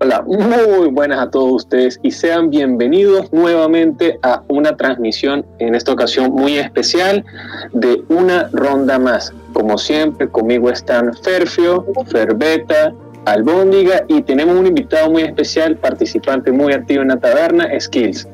[0.00, 5.92] Hola, muy buenas a todos ustedes y sean bienvenidos nuevamente a una transmisión, en esta
[5.92, 7.24] ocasión muy especial,
[7.72, 9.32] de una ronda más.
[9.52, 16.72] Como siempre, conmigo están Ferfio, Ferbeta, Albóndiga y tenemos un invitado muy especial, participante muy
[16.72, 18.28] activo en la taberna, Skills.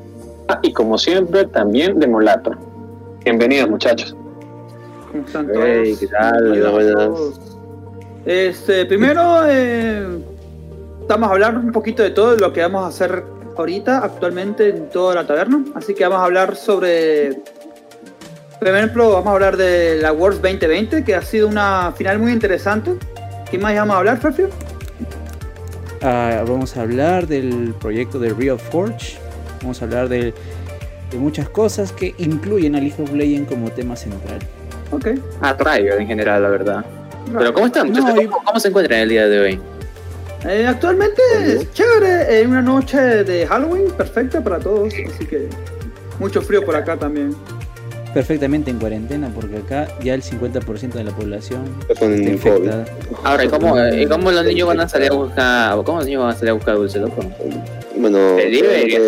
[0.47, 2.51] Ah, y como siempre, también de Molato.
[3.23, 4.15] Bienvenidos muchachos.
[5.11, 5.63] ¿Cómo están todos?
[5.65, 6.71] Hey, ¿qué tal?
[6.71, 7.09] Buenas.
[8.23, 10.19] Este, primero, eh,
[11.07, 13.23] vamos a hablar un poquito de todo lo que vamos a hacer
[13.57, 15.63] ahorita, actualmente en toda la taberna.
[15.75, 17.41] Así que vamos a hablar sobre.
[18.59, 22.31] Por ejemplo, vamos a hablar de la Worlds 2020, que ha sido una final muy
[22.31, 22.93] interesante.
[23.49, 24.49] ¿Qué más vamos a hablar, Ferfio?
[26.01, 29.17] Ah, vamos a hablar del proyecto de Real Forge.
[29.61, 30.33] Vamos a hablar de,
[31.11, 34.39] de muchas cosas que incluyen a League of Legends como tema central.
[34.91, 35.07] Ok.
[35.41, 36.85] Atrae en general, la verdad.
[37.31, 37.91] Pero ¿cómo están?
[37.91, 39.59] ¿Cómo, se encuentran el día de hoy?
[40.43, 45.47] Eh, actualmente es chévere, es una noche de Halloween perfecta para todos, así que
[46.19, 47.35] mucho frío por acá también.
[48.13, 52.85] Perfectamente en cuarentena, porque acá ya el 50% de la población está infectada.
[53.23, 56.23] Ahora, ¿y cómo, ¿y cómo los niños van a salir a buscar, cómo los niños
[56.23, 57.21] van a salir a buscar dulce, loco?
[57.97, 58.37] Bueno,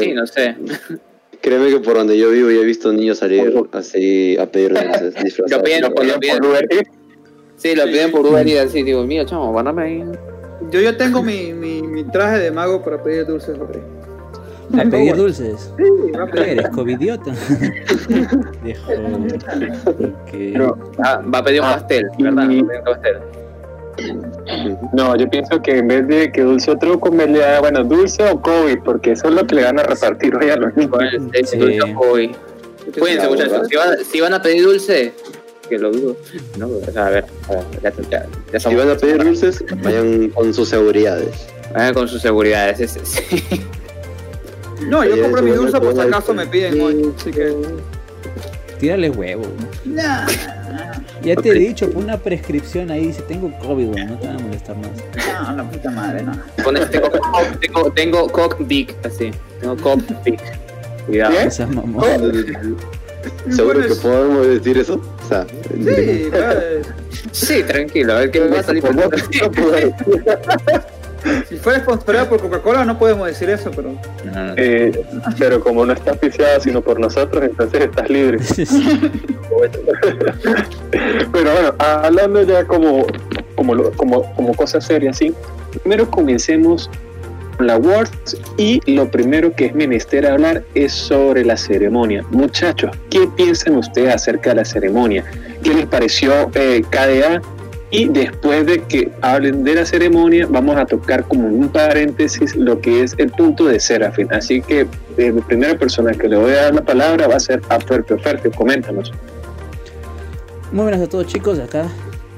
[0.01, 0.55] sí, no sé.
[1.41, 5.15] Créeme que por donde yo vivo ya he visto niños salir así a pedir dulces
[5.23, 5.51] disfrazados.
[5.51, 6.67] Lo piden, lo piden por Uber
[7.55, 10.03] Sí, lo piden por Uber y así, digo, mío, chamo, guárdame ahí.
[10.69, 13.81] Yo ya tengo mi, mi, mi, traje de mago para pedir dulces, hombre.
[14.77, 15.71] ¿A pedir dulces?
[15.77, 16.47] Sí, va a pedir.
[16.49, 17.31] ¿Eres covidiota?
[18.63, 18.91] Dejo.
[21.03, 22.37] Ah, va a pedir un ah, pastel, ¿verdad?
[22.37, 23.17] Va a pedir un pastel.
[24.93, 27.83] No, yo pienso que en vez de que dulce o truco, me le da, bueno,
[27.83, 30.75] dulce o COVID, porque eso es lo que le van a repartir hoy a los
[30.75, 30.97] niños.
[31.45, 31.57] Sí.
[31.57, 32.31] Dulce o COVID.
[32.99, 33.67] Cuídense, muchachos.
[33.69, 35.13] Si van, si van a pedir dulce,
[35.67, 36.17] que lo dudo.
[36.57, 37.25] No, a ver, a ver
[37.81, 41.47] ya, ya, ya Si van a pedir dulces, vayan con sus seguridades.
[41.73, 43.43] Vayan con sus seguridades, ese, sí.
[44.87, 47.55] No, yo compro mi dulce por si acaso me piden hoy, así que.
[48.79, 49.43] Tírale huevo.
[49.85, 50.27] Nah.
[51.23, 54.39] Ya te he dicho, pon una prescripción ahí, dice tengo COVID, no te van a
[54.39, 54.89] molestar más.
[55.49, 56.39] No, la puta madre, no.
[56.63, 57.11] Con este tengo,
[57.59, 59.31] tengo, tengo Cock Big, así.
[59.59, 60.39] Tengo Cock Big.
[61.07, 61.39] Cuidado.
[61.39, 62.03] Esa mamá.
[63.51, 65.01] ¿Seguro que podemos decir eso?
[65.23, 66.29] O sea, sí,
[67.31, 68.95] sí, tranquilo, a ver qué va a salir por
[71.49, 73.95] Si fuera sponsorado por Coca-Cola no podemos decir eso, pero...
[74.55, 75.03] Eh,
[75.37, 78.37] pero como no está oficiada sino por nosotros, entonces estás libre.
[81.33, 83.05] pero bueno, hablando ya como,
[83.55, 85.33] como, como, como cosa seria, ¿sí?
[85.81, 86.89] Primero comencemos
[87.59, 92.23] la Words y lo primero que es menester hablar es sobre la ceremonia.
[92.29, 95.23] Muchachos, ¿qué piensan ustedes acerca de la ceremonia?
[95.63, 97.41] ¿Qué les pareció eh, KDA?
[97.89, 102.81] Y después de que hablen de la ceremonia, vamos a tocar como un paréntesis lo
[102.81, 104.27] que es el punto de Serafín.
[104.33, 107.39] Así que eh, la primera persona que le voy a dar la palabra va a
[107.39, 108.19] ser a Ferpio.
[108.19, 109.13] Ferpio, coméntanos.
[110.73, 111.89] Muy buenas a todos chicos, acá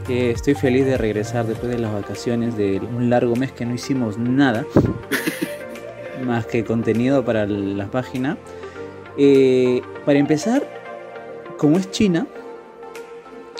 [0.09, 4.17] estoy feliz de regresar después de las vacaciones de un largo mes que no hicimos
[4.17, 4.65] nada
[6.25, 8.37] más que contenido para la página.
[9.17, 10.63] Eh, para empezar,
[11.57, 12.27] como es China,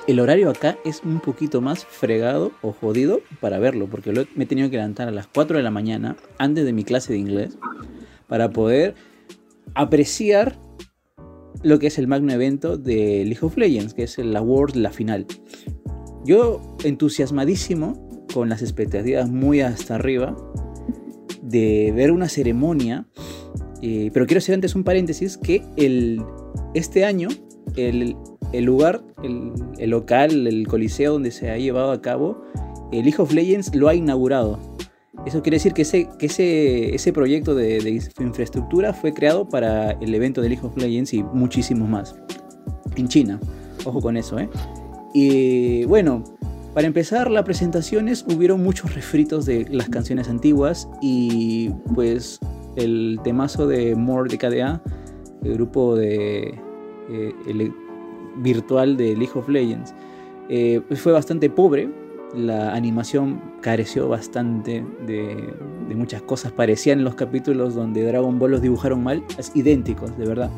[0.08, 4.48] el horario acá es un poquito más fregado o jodido para verlo, porque me he
[4.48, 7.60] tenido que levantar a las 4 de la mañana antes de mi clase de inglés
[8.28, 8.96] para poder
[9.76, 10.58] apreciar
[11.62, 14.92] lo que es el magno evento de League of Legends, que es la World, la
[14.92, 15.28] final.
[16.26, 20.36] Yo entusiasmadísimo, con las expectativas muy hasta arriba,
[21.42, 23.08] de ver una ceremonia,
[23.82, 25.64] eh, pero quiero hacer antes un paréntesis, que
[26.74, 27.30] este año
[27.76, 28.16] el,
[28.66, 32.42] lugar, el, local, el coliseo donde se ha llevado a cabo,
[32.92, 34.60] el League of Legends lo ha inaugurado.
[35.26, 36.28] Eso quiere decir que ese, que
[36.96, 41.24] ese, proyecto de, de, infraestructura fue creado para el evento de League of Legends y
[41.24, 42.16] muchísimos más.
[42.96, 43.40] En China.
[43.86, 44.50] Ojo con eso, ¿eh?
[45.14, 46.24] Y bueno,
[46.74, 52.40] para empezar las presentaciones hubieron muchos refritos de las canciones antiguas y pues
[52.76, 54.82] el temazo de More de KDA,
[55.44, 56.60] el grupo de
[57.10, 57.72] eh,
[58.38, 59.94] virtual de League of Legends,
[60.48, 61.90] eh, fue bastante pobre
[62.34, 65.54] la animación careció bastante de,
[65.96, 66.52] muchas cosas.
[66.52, 70.50] Parecían los capítulos donde Dragon Ball los dibujaron mal, es idénticos, de verdad.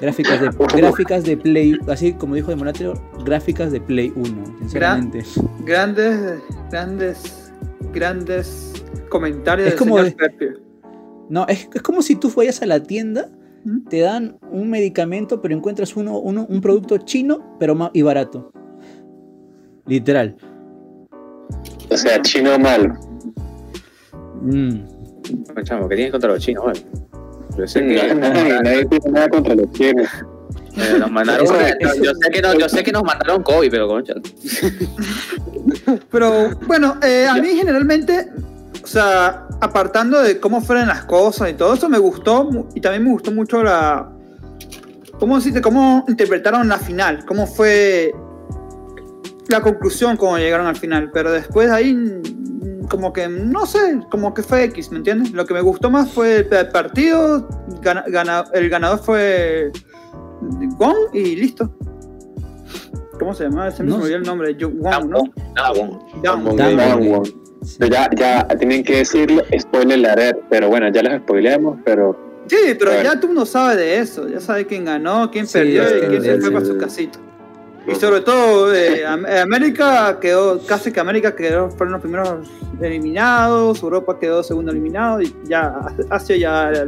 [0.00, 2.94] Gráficas de, gráficas de Play, así como dijo de Monatero,
[3.24, 4.26] gráficas de Play 1,
[4.58, 5.24] sinceramente.
[5.64, 7.52] grandes, grandes,
[7.92, 9.96] grandes comentarios es como
[11.28, 13.30] No, es, como si tú fueras a la tienda,
[13.64, 13.88] ¿Mm?
[13.88, 18.52] te dan un medicamento, pero encuentras uno, uno, un producto chino, pero más y barato.
[19.86, 20.36] Literal.
[21.90, 22.94] O sea, chino malo.
[24.42, 24.94] Mm,
[25.64, 26.64] Chamo, ¿qué tienes contra los chinos?
[26.64, 26.80] Bueno?
[27.56, 28.14] Yo sé que...
[28.14, 30.08] nadie tiene nada contra los chinos.
[30.76, 34.14] Eh, nos mandaron, yo, sé que no, yo sé que nos mandaron COVID, pero concha.
[36.10, 38.28] pero bueno, eh, a mí generalmente,
[38.82, 43.04] o sea, apartando de cómo fueron las cosas y todo eso, me gustó y también
[43.04, 44.10] me gustó mucho la.
[45.20, 45.62] ¿Cómo decirte?
[45.62, 47.24] ¿Cómo interpretaron la final?
[47.24, 48.12] ¿Cómo fue
[49.48, 51.10] la conclusión cómo llegaron al final?
[51.12, 52.22] Pero después de ahí,
[52.88, 55.32] como que, no sé, como que fue X, ¿me entiendes?
[55.32, 57.48] Lo que me gustó más fue el partido,
[58.52, 59.70] el ganador fue
[60.40, 61.74] Wong y listo.
[63.18, 63.70] ¿Cómo se llama?
[63.70, 64.54] Se me olvidó el nombre.
[64.54, 65.22] Wong, ¿no?
[65.74, 67.28] Wong.
[67.78, 72.44] Ya, ya tienen que decirlo, spoiler alert, pero bueno, ya los spoileamos, pero.
[72.46, 76.00] Sí, pero ya tú no sabes de eso, ya sabes quién ganó, quién perdió y
[76.08, 77.18] quién se fue para su casito.
[77.86, 82.48] Y sobre todo, eh, América quedó, casi que América quedó, fueron los primeros
[82.80, 85.74] eliminados, Europa quedó segundo eliminado y ya
[86.08, 86.86] Asia ya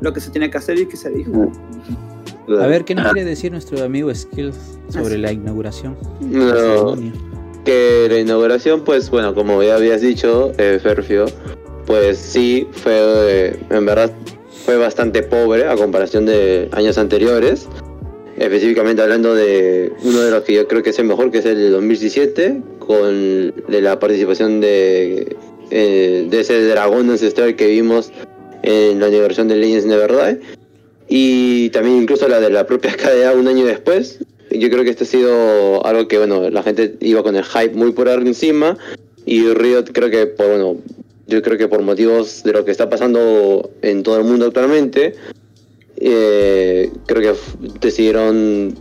[0.00, 1.50] lo que se tiene que hacer y que se dijo.
[2.48, 5.96] A ver, ¿qué nos quiere decir nuestro amigo Skills sobre la inauguración?
[6.20, 6.94] No,
[7.64, 11.26] que la inauguración, pues bueno, como ya habías dicho, eh, Ferfio,
[11.86, 14.12] pues sí, fue, en verdad,
[14.64, 17.68] fue bastante pobre a comparación de años anteriores.
[18.38, 21.46] Específicamente hablando de uno de los que yo creo que es el mejor, que es
[21.46, 25.36] el de 2017, con de la participación de,
[25.70, 28.12] eh, de ese dragón ancestral que vimos
[28.62, 30.40] en la inauguración de Legends Never Die
[31.08, 34.18] y también incluso la de la propia KDA un año después.
[34.50, 37.74] Yo creo que este ha sido algo que, bueno, la gente iba con el hype
[37.74, 38.76] muy por encima
[39.24, 40.76] y Riot creo que, por, bueno,
[41.26, 45.14] yo creo que por motivos de lo que está pasando en todo el mundo actualmente,
[45.96, 47.40] eh, creo que
[47.80, 48.74] decidieron,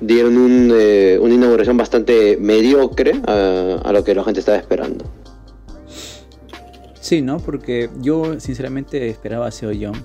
[0.00, 5.04] dieron un, eh, una inauguración bastante mediocre a, a lo que la gente estaba esperando.
[7.00, 7.38] Sí, ¿no?
[7.38, 9.96] Porque yo sinceramente esperaba a Seo Young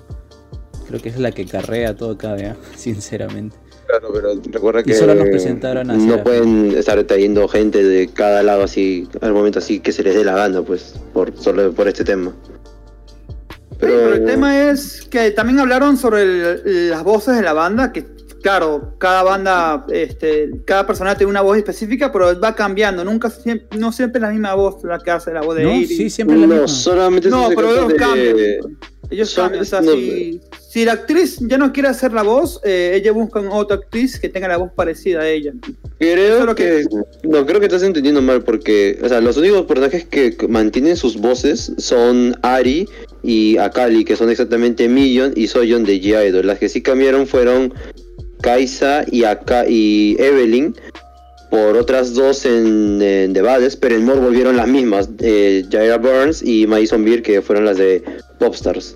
[0.87, 3.57] Creo que es la que carrea todo KDA, sinceramente.
[3.85, 8.63] Claro, pero recuerda que solo nos presentaron no pueden estar trayendo gente de cada lado
[8.63, 12.03] así al momento así que se les dé la gana, pues, por solo por este
[12.03, 12.33] tema.
[13.79, 14.13] Pero...
[14.13, 18.05] el tema es que también hablaron sobre las voces de la banda, que
[18.41, 23.31] claro, cada banda, este, cada persona tiene una voz específica, pero va cambiando, nunca
[23.77, 26.37] no siempre es la misma voz la que hace la voz de no, Sí, siempre
[26.37, 26.67] la misma.
[26.67, 28.35] Solamente no, pero ellos cambian.
[29.09, 29.81] Ellos cambian, o sea,
[30.77, 34.29] si, la actriz ya no quiere hacer la voz, eh, ella busca otra actriz que
[34.29, 35.53] tenga la voz parecida a ella.
[35.97, 36.85] Creo que,
[37.23, 41.17] No, creo que estás entendiendo mal porque, o sea, los únicos personajes que mantienen sus
[41.17, 42.87] voces son Ari
[43.23, 46.45] y Akali, que son exactamente Million y Soyeon de G-Idol.
[46.45, 47.73] Las que sí cambiaron fueron
[48.41, 49.23] Kaisa y,
[49.67, 50.75] y Evelyn
[51.49, 56.67] por otras dos en, en pero en More volvieron las mismas, eh, Jaira Burns y
[56.67, 58.03] Madison Beer, que fueron las de
[58.37, 58.95] Popstars.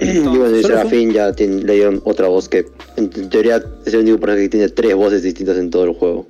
[0.00, 2.66] Y bueno, Serafín ya le dieron otra voz que
[2.96, 6.26] en teoría es el único personaje que tiene tres voces distintas en todo el juego.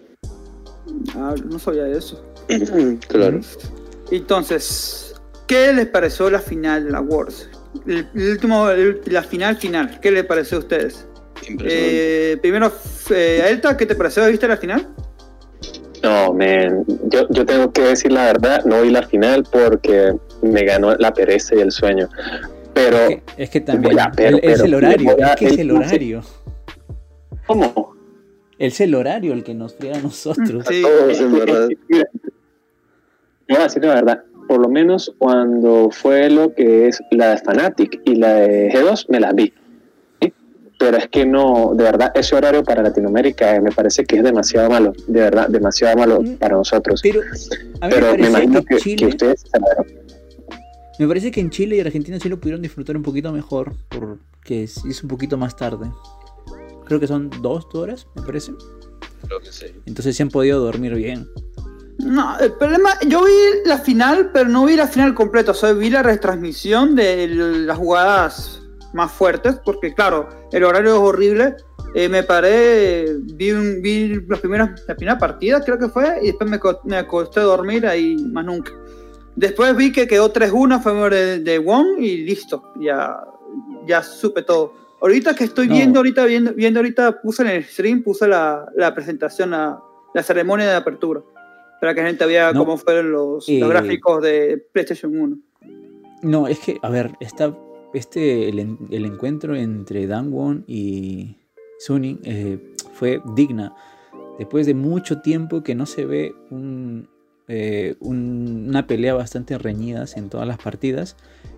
[1.15, 2.23] Ah, no sabía eso.
[3.09, 3.41] claro.
[4.11, 5.15] Entonces,
[5.47, 7.49] ¿qué les pareció la final de la Wars?
[7.87, 8.69] El, último,
[9.07, 11.07] la final final, ¿qué les pareció a ustedes?
[11.61, 12.73] Eh, primero,
[13.11, 14.27] eh, Elta, ¿qué te pareció?
[14.27, 14.89] ¿Viste la final?
[16.03, 16.85] No, man.
[17.05, 20.13] Yo, yo tengo que decir la verdad, no vi la final porque
[20.43, 22.09] me ganó la pereza y el sueño.
[22.75, 23.23] Pero.
[23.37, 23.97] Es que, también.
[24.43, 26.23] es el horario, es que es el horario.
[27.47, 27.97] ¿Cómo?
[28.59, 30.67] Es el horario el que nos friega a nosotros.
[30.69, 30.83] Sí.
[30.83, 31.69] Todos, en verdad.
[33.49, 34.25] voy a decir la verdad.
[34.47, 39.07] Por lo menos cuando fue lo que es la de Fanatic y la de G2,
[39.09, 39.53] me las vi.
[40.79, 44.23] Pero es que no, de verdad, ese horario para Latinoamérica eh, me parece que es
[44.23, 44.93] demasiado malo.
[45.07, 46.37] De verdad, demasiado malo mm.
[46.37, 47.03] para nosotros.
[47.03, 47.21] Pero,
[47.81, 49.45] a me, imagino que, que ustedes
[51.01, 54.65] me parece que en Chile y Argentina sí lo pudieron disfrutar un poquito mejor, porque
[54.65, 55.91] es un poquito más tarde.
[56.85, 58.53] Creo que son dos horas, me parece.
[59.27, 59.65] Creo que sí.
[59.87, 61.27] Entonces sí han podido dormir bien.
[62.01, 63.33] No, el problema, yo vi
[63.65, 67.79] la final, pero no vi la final completa, o sea, vi la retransmisión de las
[67.79, 68.61] jugadas
[68.93, 71.57] más fuertes, porque claro, el horario es horrible.
[71.95, 76.51] Eh, me paré, vi, vi los primeros, la primera partida, creo que fue, y después
[76.51, 78.73] me, me acosté a dormir ahí más nunca.
[79.37, 83.25] Después vi que quedó 3-1 a favor de, Wong y listo, ya,
[83.87, 84.75] ya supe todo.
[85.01, 88.95] Ahorita que estoy viendo, ahorita viendo, viendo ahorita, puse en el stream, puse la, la
[88.95, 89.81] presentación, la,
[90.13, 91.23] la, ceremonia de apertura,
[91.81, 95.39] para que la gente vea cómo fueron los, los, gráficos de PlayStation 1.
[96.23, 97.57] No, es que, a ver, está
[97.95, 101.37] este, el, el encuentro entre Dan Wong y
[101.79, 102.59] Suning eh,
[102.93, 103.75] fue digna.
[104.39, 107.09] Después de mucho tiempo que no se ve un,
[107.53, 111.17] eh, una pelea bastante reñidas en todas las partidas.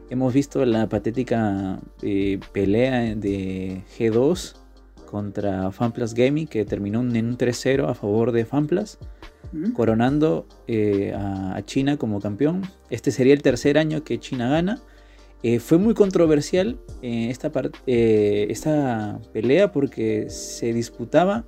[0.09, 4.55] Hemos visto la patética eh, pelea de G2
[5.05, 8.97] contra FanPlus Gaming que terminó en un 3-0 a favor de FanPlus,
[9.75, 12.63] coronando eh, a, China como campeón.
[12.89, 14.81] Este sería el tercer año que China gana.
[15.61, 17.53] fue muy controversial esta,
[17.87, 21.45] esta pelea porque se disputaba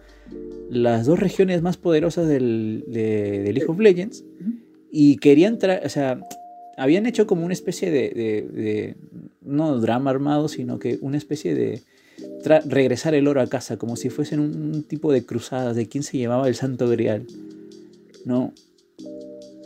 [0.70, 4.24] las dos regiones más poderosas del, de, League of Legends
[4.90, 6.20] y querían traer, o sea,
[6.76, 8.96] habían hecho como una especie de,
[9.42, 11.82] no drama armado, sino que una especie de
[12.66, 16.18] regresar el oro a casa, como si fuesen un, tipo de cruzadas de quién se
[16.18, 17.26] llevaba el Santo Grial,
[18.24, 18.52] ¿no?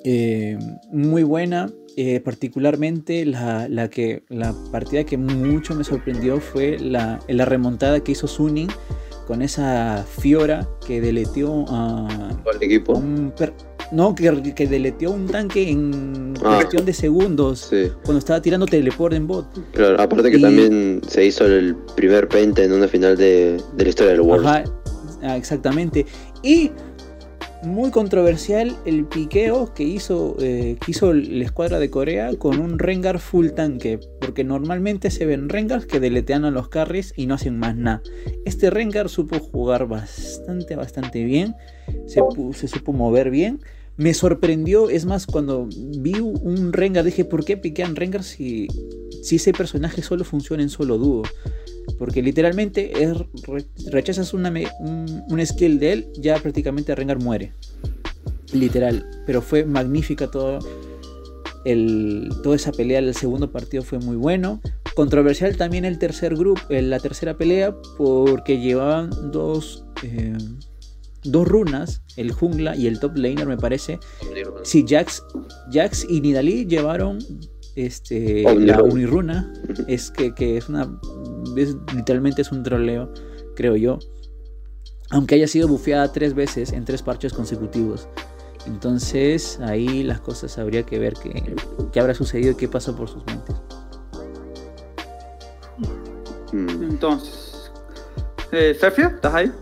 [0.04, 0.58] Eh,
[0.90, 7.18] muy buena, eh, particularmente la, la, que, la partida que mucho me sorprendió fue la,
[7.28, 8.68] la remontada que hizo Suning
[9.28, 12.30] con esa Fiora que deleteó a.
[12.62, 12.94] equipo?
[12.94, 13.30] Un
[13.92, 16.56] no, que, que deleteó un tanque en ah.
[16.56, 17.70] cuestión de segundos.
[18.04, 19.46] Cuando estaba tirando teleport en bot.
[19.72, 23.88] Claro, aparte que también se hizo el primer pente en una final de, de la
[23.88, 24.46] historia del World.
[24.46, 24.64] Ajá,
[25.22, 26.06] ah, exactamente.
[26.42, 26.70] Y
[27.62, 32.78] muy controversial el piqueo que hizo, eh, que hizo la escuadra de Corea con un
[32.78, 37.34] Rengar full tanque, porque normalmente se ven Rengars que deletean a los carries y no
[37.34, 38.02] hacen más nada.
[38.44, 41.54] Este Rengar supo jugar bastante, bastante bien,
[42.06, 43.60] se, supo mover bien.
[43.96, 48.68] Me sorprendió, es más, cuando vi un Rengar dije, ¿por qué piquean Rengar si,
[49.22, 51.22] si ese personaje solo funciona en solo dúo?
[51.98, 53.16] Porque literalmente es,
[53.90, 57.52] rechazas una, un, skill de él, ya prácticamente Rengar muere.
[58.52, 59.04] Literal.
[59.26, 60.60] Pero fue magnífica todo.
[61.64, 64.60] El, toda esa pelea, el segundo partido fue muy bueno.
[64.94, 70.36] Controversial también el tercer grupo, eh, la tercera pelea, porque llevaban dos, eh,
[71.24, 73.98] dos runas, el jungla y el top laner, me parece.
[74.62, 75.22] Sí, Jax,
[75.72, 77.18] Jax y Nidalí llevaron
[77.76, 79.52] este, la uniruna.
[79.86, 80.98] Es que, que es una
[81.54, 83.12] literalmente es un troleo,
[83.56, 83.98] creo yo.
[85.10, 88.08] Aunque haya sido bufeada tres veces en tres parches consecutivos.
[88.66, 91.56] Entonces ahí las cosas habría que ver qué,
[91.92, 93.56] qué habrá sucedido y qué pasó por sus mentes.
[96.52, 96.82] Hmm.
[96.90, 97.70] Entonces,
[98.52, 99.52] eh, ¿estás ahí?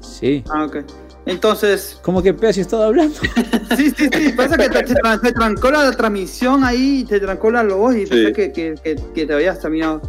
[0.00, 0.44] Sí.
[0.50, 0.78] Ah, ok.
[1.26, 1.98] Entonces.
[2.02, 3.14] ¿Cómo que si estado hablando?
[3.76, 4.32] sí, sí, sí.
[4.32, 8.96] Pasa que te, trancó la transmisión ahí, te trancó la voz y pensé que, que,
[9.14, 10.00] que, te habías terminado.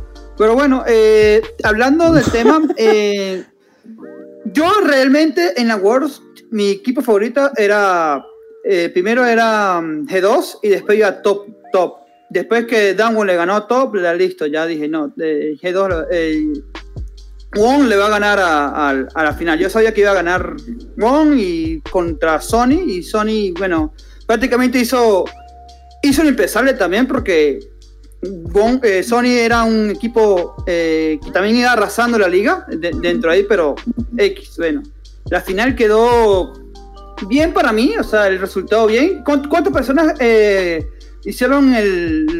[0.42, 3.44] Pero bueno, eh, hablando del tema, eh,
[4.46, 6.20] yo realmente en la Worlds,
[6.50, 8.26] mi equipo favorito era,
[8.64, 11.98] eh, primero era um, G2 y después iba top, top.
[12.32, 16.64] Después que Danwon le ganó top, ya listo, ya dije, no, de G2,
[17.56, 19.60] Wong le va a ganar a, a, la final.
[19.60, 20.56] Yo sabía que iba a ganar
[20.98, 23.94] Wong y contra Sony, y Sony, bueno,
[24.26, 25.24] prácticamente hizo,
[26.02, 27.60] hizo el impensable también porque
[28.22, 33.46] eh, Sony era un equipo eh, que también iba arrasando la liga dentro de ahí,
[33.48, 33.76] pero
[34.16, 34.84] X, bueno.
[35.30, 36.54] La final quedó
[37.28, 39.24] bien para mí, o sea, el resultado bien.
[39.24, 40.88] ¿Cuántas personas eh,
[41.24, 41.74] hicieron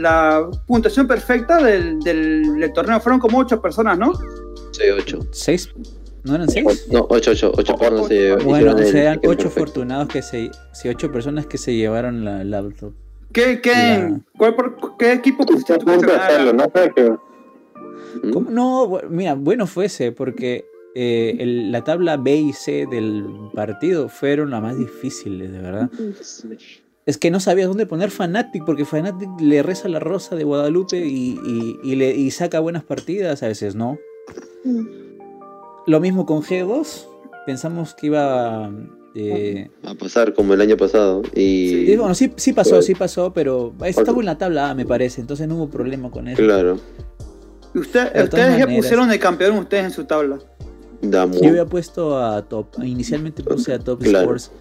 [0.02, 2.00] la puntuación perfecta del,
[2.74, 3.00] torneo?
[3.00, 4.14] Fueron como 8 personas, ¿no?
[4.72, 5.20] Sí, 8.
[5.32, 5.74] ¿6?
[6.24, 6.88] ¿No eran 6?
[6.92, 7.76] No, 8, 8, 8
[8.44, 10.52] Bueno, o sea, 8 afortunados que se.
[10.74, 12.94] Sí, 8 personas que se llevaron la laptop.
[13.34, 14.56] ¿Qué, qué, ¿cuál,
[15.00, 15.90] qué equipo pusiste tú?
[15.90, 16.66] Hacerlo, ¿no?
[18.34, 18.50] ¿Cómo?
[18.50, 24.52] no, mira, bueno fuese, porque eh, el, la tabla B y C del partido fueron
[24.52, 25.90] las más difíciles, de verdad.
[27.06, 30.98] Es que no sabías dónde poner Fanatic, porque Fanatic le reza la rosa de Guadalupe
[30.98, 33.98] y, y, y, le, y saca buenas partidas, a veces no.
[35.88, 37.08] Lo mismo con G2.
[37.46, 38.72] Pensamos que iba
[39.16, 41.22] eh, a pasar como el año pasado.
[41.36, 41.86] Y...
[41.88, 45.48] Sí, bueno, sí, sí pasó, sí pasó, pero estaba en la tabla me parece, entonces
[45.48, 46.42] no hubo problema con eso.
[46.42, 46.80] Claro.
[47.74, 50.40] Usted, ustedes ya pusieron de campeón ustedes en su tabla.
[51.02, 54.52] Yo había puesto a top, inicialmente puse a top Sports.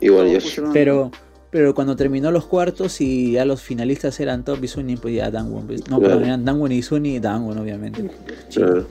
[0.00, 0.38] Igual yo.
[0.72, 1.10] Pero,
[1.50, 5.30] pero cuando terminó los cuartos y ya los finalistas eran top y Sunny, pues ya
[5.30, 5.66] Dangwon.
[5.66, 8.08] Pues, no, pero eran Dangwon y Sunny y Dangwon, obviamente.
[8.52, 8.86] Claro.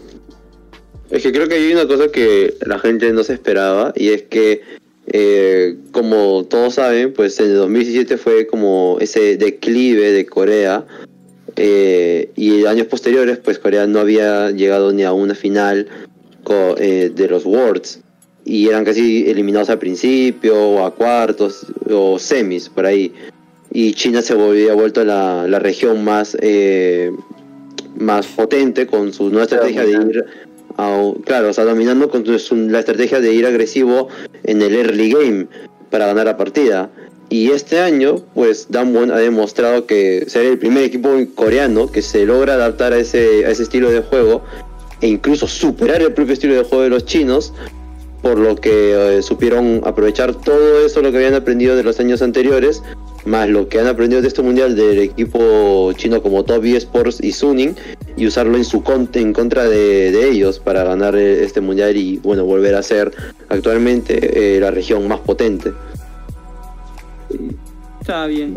[1.09, 4.23] Es que creo que hay una cosa que la gente no se esperaba y es
[4.23, 4.61] que,
[5.07, 10.85] eh, como todos saben, pues en el 2017 fue como ese declive de Corea
[11.55, 15.87] eh, y años posteriores, pues Corea no había llegado ni a una final
[16.77, 18.01] eh, de los Worlds
[18.43, 23.13] y eran casi eliminados al principio o a cuartos o semis por ahí
[23.71, 26.37] y China se volvía vuelto la, la región más
[27.97, 30.25] más potente con su nueva estrategia de ir
[31.25, 32.24] claro, o dominando con
[32.72, 34.07] la estrategia de ir agresivo
[34.43, 35.48] en el early game
[35.89, 36.89] para ganar la partida.
[37.29, 42.25] Y este año, pues Damwon ha demostrado que ser el primer equipo coreano que se
[42.25, 44.43] logra adaptar a ese, a ese estilo de juego
[45.01, 47.53] e incluso superar el propio estilo de juego de los chinos,
[48.22, 52.22] por lo que eh, supieron aprovechar todo eso lo que habían aprendido de los años
[52.22, 52.81] anteriores,
[53.27, 57.31] más lo que han aprendido de este mundial del equipo chino como Top Sports y
[57.31, 57.75] Suning,
[58.15, 62.75] y usarlo en su en contra de, ellos para ganar este mundial y bueno volver
[62.75, 63.12] a ser
[63.50, 65.74] actualmente eh, la región más potente.
[68.01, 68.55] Está bien.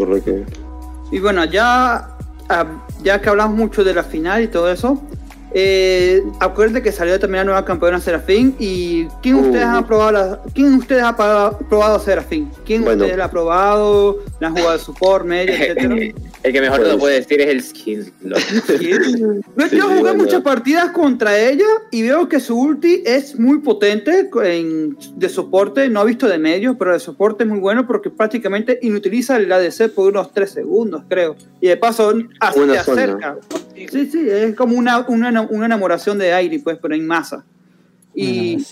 [1.11, 2.17] Y bueno, ya,
[2.49, 5.03] ah, ya que hablamos mucho de la final y todo eso,
[5.53, 8.55] eh, acuérdense que salió también la nueva campeona Serafín.
[8.59, 9.41] ¿Y quién uh.
[9.41, 12.51] ustedes han probado la, quién ustedes ha probado Serafín?
[12.65, 14.19] ¿Quién ustedes la ha probado?
[14.39, 15.97] ¿La han jugado de support, medio, etcétera?
[16.43, 18.13] El que mejor lo pues- puede decir es el skin.
[19.57, 24.31] Yo quiero jugar muchas partidas contra ella y veo que su ulti es muy potente
[24.43, 25.89] en, de soporte.
[25.91, 29.53] No he visto de medio, pero de soporte es muy bueno porque prácticamente inutiliza el
[29.53, 31.37] ADC por unos 3 segundos, creo.
[31.61, 33.39] Y de paso, se acerca.
[33.75, 37.45] Sí, sí, es como una, una, una enamoración de aire, pues, pero en masa.
[38.15, 38.65] Y.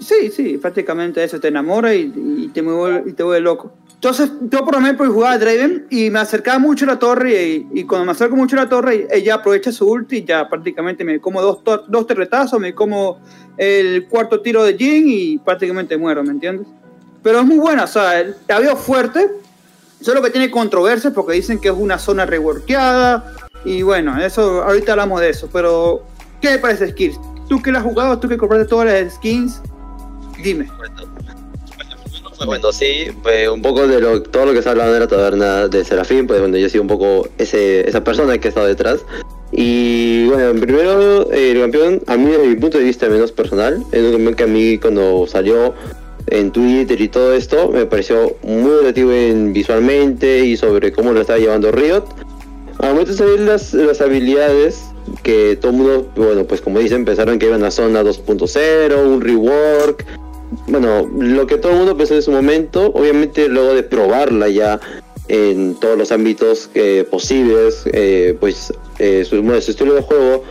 [0.00, 3.72] Sí, sí, prácticamente eso, te enamora y, y te, vuelve, y te vuelve loco.
[4.04, 7.84] Entonces, yo por ejemplo jugaba a Draven y me acercaba mucho a la torre y,
[7.84, 11.18] cuando me acerco mucho a la torre, ella aprovecha su ulti y ya prácticamente me
[11.20, 13.18] como dos, dos terretazos, me como
[13.56, 16.66] el cuarto tiro de Jin y prácticamente muero, ¿me entiendes?
[17.22, 19.26] Pero es muy buena, o sea, la veo fuerte,
[20.02, 23.34] solo que tiene controversia porque dicen que es una zona reworkeada
[23.64, 26.02] y bueno, eso ahorita hablamos de eso, pero
[26.42, 27.18] ¿qué te parece skills?
[27.48, 29.62] Tú que la has jugado, tú que compraste todas las skins,
[30.42, 30.68] dime.
[32.46, 35.08] Bueno, sí, pues un poco de lo, todo lo que se ha hablado de la
[35.08, 38.50] taberna de Serafín, pues bueno, yo he sido un poco ese, esa persona que ha
[38.50, 39.04] estado detrás.
[39.52, 44.02] Y bueno, primero el campeón, a mí desde mi punto de vista menos personal, es
[44.02, 45.74] un campeón que a mí cuando salió
[46.28, 51.20] en Twitter y todo esto, me pareció muy relativo en, visualmente y sobre cómo lo
[51.20, 52.04] estaba llevando Riot.
[52.78, 54.82] A momento de salir las, las habilidades
[55.22, 59.20] que todo el mundo, bueno, pues como dicen, pensaron que iban a zona 2.0, un
[59.20, 60.04] rework,
[60.66, 64.80] bueno, lo que todo el mundo pensó en su momento, obviamente luego de probarla ya
[65.28, 70.44] en todos los ámbitos eh, posibles, eh, pues eh, su, estilo de juego,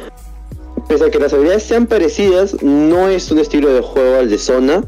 [0.88, 4.38] pese a que las habilidades sean parecidas, no es un estilo de juego al de
[4.38, 4.84] zona,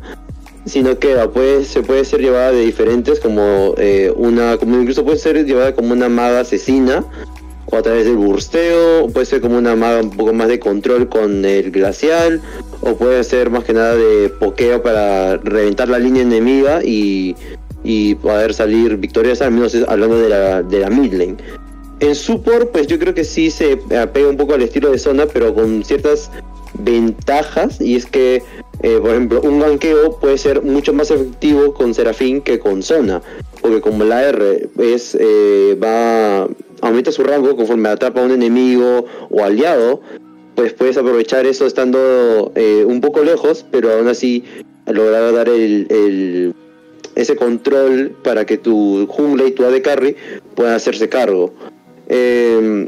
[0.66, 3.76] sino que pues, se puede ser llevada de diferentes, como
[4.16, 7.06] una, como incluso puede ser llevada como una maga asesina,
[7.68, 11.10] o a través del bursteo, puede ser como una maga un poco más de control
[11.10, 12.42] con el glacial,
[12.82, 17.36] o puede ser más que nada de pokeo para reventar la línea enemiga y,
[18.22, 21.38] poder salir victoriosa, al menos hablando de la, de la mid lane.
[22.00, 25.28] En support, pues yo creo que sí se apega un poco al estilo de zona,
[25.28, 26.30] pero con ciertas
[26.80, 28.44] ventajas, y es que,
[28.82, 33.22] eh, por ejemplo, un ganqueo puede ser mucho más efectivo con Serafín que con zona,
[33.62, 36.48] porque como la R es, eh, va
[36.82, 40.02] aumenta su rango conforme atrapa a un enemigo o aliado,
[40.56, 44.44] pues puedes aprovechar eso estando eh, un poco lejos, pero aún así
[44.88, 46.54] lograr dar el,
[47.16, 50.16] ese control para que tu jungla y tu AD carry
[50.56, 51.54] puedan hacerse cargo.
[52.08, 52.88] Eh,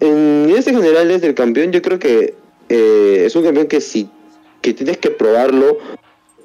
[0.00, 2.34] en este general del campeón, yo creo que
[2.68, 4.08] eh, es un campeón que si
[4.60, 5.78] que tienes que probarlo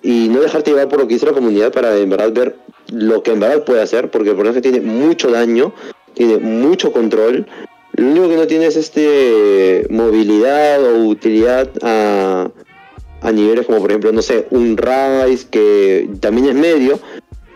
[0.02, 2.56] y no dejarte llevar por lo que dice la comunidad para en verdad ver
[2.92, 5.74] lo que en verdad puede hacer, porque el personaje tiene mucho daño,
[6.18, 7.46] tiene mucho control.
[7.94, 12.50] Lo único que no tiene es este movilidad o utilidad a,
[13.22, 17.00] a niveles como por ejemplo, no sé, un Rise que también es medio,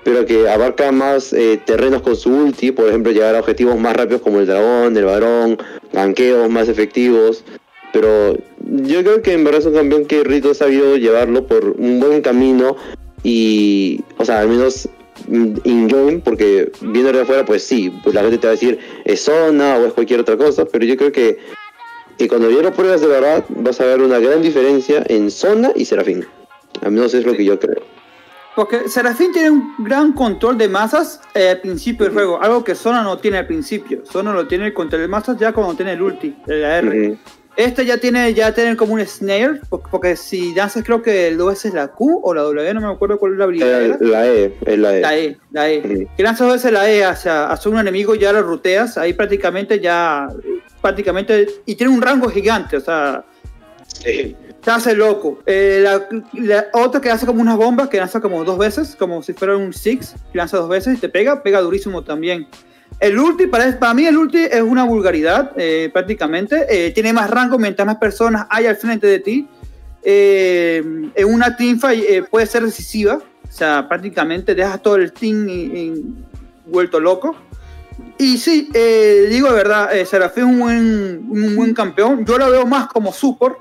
[0.04, 3.96] pero que abarca más eh, terrenos con su ulti, por ejemplo, llegar a objetivos más
[3.96, 5.58] rápidos como el dragón, el varón,
[5.94, 7.44] ganqueos más efectivos.
[7.94, 11.76] Pero yo creo que en verdad es un campeón que Rito ha sabido llevarlo por
[11.78, 12.78] un buen camino
[13.22, 14.90] y, o sea, al menos
[15.32, 19.22] in-game, porque viendo de afuera, pues sí, pues la gente te va a decir es
[19.22, 21.40] zona o es cualquier otra cosa, pero yo creo que,
[22.18, 25.72] que cuando ya lo pruebas de verdad, vas a ver una gran diferencia en zona
[25.76, 26.26] y Serafín.
[26.82, 27.84] Al menos es lo que yo creo.
[28.56, 32.76] Porque Serafín tiene un gran control de masas eh, al principio del juego, algo que
[32.76, 34.06] Zona no tiene al principio.
[34.06, 37.18] Zona lo tiene el control de masas ya cuando tiene el ulti, la R.
[37.58, 41.66] Este ya tiene, ya tiene como un snare, porque, si danzas creo que el dos
[41.66, 43.82] es la Q o la W, no me acuerdo cuál es la habilidad.
[43.84, 45.02] Eh, la E, es la E.
[45.02, 46.08] La E, la E.
[46.16, 49.80] Que lanzas dos veces la E hacia, hacia un enemigo ya lo ruteas, ahí prácticamente
[49.82, 50.30] ya,
[50.82, 53.26] prácticamente, y tiene un rango gigante, o sea,
[53.86, 54.36] sí.
[54.64, 55.40] te hace loco.
[55.46, 55.86] Eh,
[56.34, 59.58] la, otra que hace como unas bombas, que lanza como dos veces, como si fuera
[59.58, 62.48] un Six, que lanza dos veces y te pega, pega durísimo también.
[63.02, 66.66] El ulti, para, mí el ulti es una vulgaridad, eh, prácticamente.
[66.70, 69.48] Eh, tiene más rango mientras más personas hay al frente de ti.
[70.04, 73.16] Eh, en una teamfight puede ser decisiva.
[73.16, 75.46] O sea, prácticamente dejas todo el team
[76.66, 77.36] vuelto loco.
[78.18, 82.26] Y sí, eh, digo de verdad, eh, Serafín es un buen, un buen campeón.
[82.26, 83.58] Yo lo veo más como support.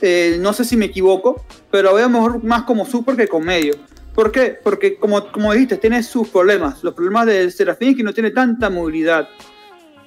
[0.00, 3.46] Eh, no sé si me equivoco, pero lo veo mejor más como support que como
[3.46, 3.74] medio.
[4.14, 4.58] ¿Por qué?
[4.62, 6.82] Porque como, como dijiste, tiene sus problemas.
[6.82, 9.28] Los problemas de Serafín que no tiene tanta movilidad.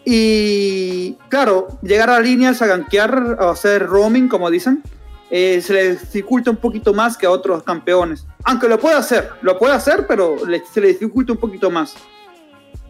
[0.06, 4.84] Y claro, llegar a líneas a gankear o hacer roaming, como dicen,
[5.30, 8.26] eh, se le dificulta un poquito más que a otros campeones.
[8.44, 10.36] Aunque lo puede hacer, lo puede hacer, pero
[10.72, 11.96] se le dificulta un poquito más.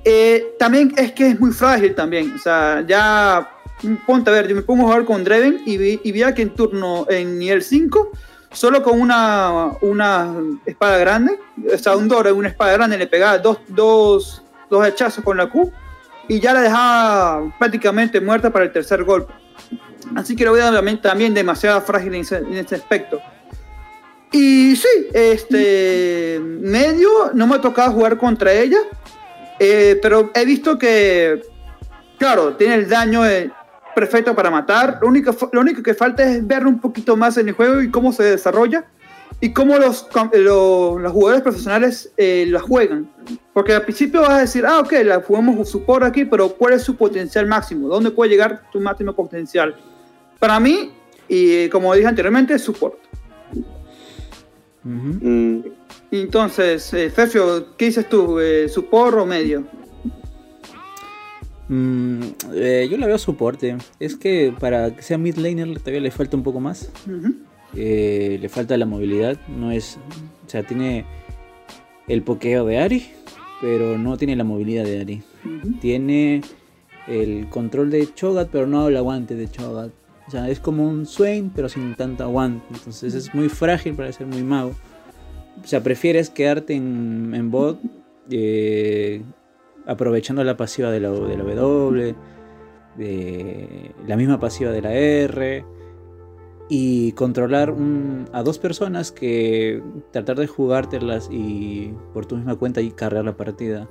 [0.03, 2.33] Eh, también es que es muy frágil también.
[2.35, 3.49] O sea, ya
[4.05, 6.41] ponte a ver, yo me pongo a jugar con Dreven y vi, y vi que
[6.41, 8.11] en turno en nivel 5,
[8.53, 10.35] solo con una, una
[10.65, 11.39] espada grande,
[11.73, 15.49] o sea, un Dora, una espada grande, le pegaba dos, dos, dos hechazos con la
[15.49, 15.71] Q
[16.27, 19.33] y ya la dejaba prácticamente muerta para el tercer golpe.
[20.15, 23.19] Así que lo veo también demasiado frágil en ese, aspecto.
[24.31, 28.79] Y sí, este medio no me ha tocado jugar contra ella,
[29.59, 31.41] eh, pero he visto que,
[32.17, 33.23] claro, tiene el daño
[33.95, 34.99] perfecto para matar.
[35.01, 37.91] Lo único, lo único que falta es ver un poquito más en el juego y
[37.91, 38.85] cómo se desarrolla
[39.39, 43.11] y cómo los, los, jugadores profesionales eh, la juegan.
[43.53, 46.83] Porque al principio vas a decir, ah, ok, la jugamos support aquí, pero ¿cuál es
[46.83, 47.87] su potencial máximo?
[47.87, 49.75] ¿Dónde puede llegar tu máximo potencial?
[50.39, 50.93] Para mí,
[51.27, 52.97] y como dije anteriormente, es support.
[54.83, 55.59] Mm.
[56.11, 57.11] Entonces, eh,
[57.77, 58.39] ¿qué dices tú?
[58.39, 59.63] Eh, ¿Support o medio?
[61.69, 62.21] Mm,
[62.53, 63.77] eh, yo la veo soporte.
[63.99, 66.91] Es que para que sea mid laner todavía le falta un poco más.
[67.75, 69.37] Eh, le falta la movilidad.
[69.47, 69.97] No es.
[70.45, 71.05] O sea, tiene
[72.07, 73.05] el pokeo de Ari,
[73.61, 75.23] pero no tiene la movilidad de Ari.
[75.81, 76.41] Tiene
[77.07, 79.91] el control de Chogat, pero no el aguante de Chogat.
[80.27, 82.65] O sea, es como un Swain, pero sin tanto aguante.
[82.73, 84.73] Entonces es muy frágil para ser muy mago.
[85.61, 87.79] O sea, prefieres quedarte en, en bot
[88.29, 89.21] eh,
[89.85, 92.15] aprovechando la pasiva de la, de la W,
[92.97, 95.65] de la misma pasiva de la R
[96.69, 97.75] y controlar
[98.31, 103.35] a dos personas que tratar de jugártelas y por tu misma cuenta y cargar la
[103.35, 103.87] partida.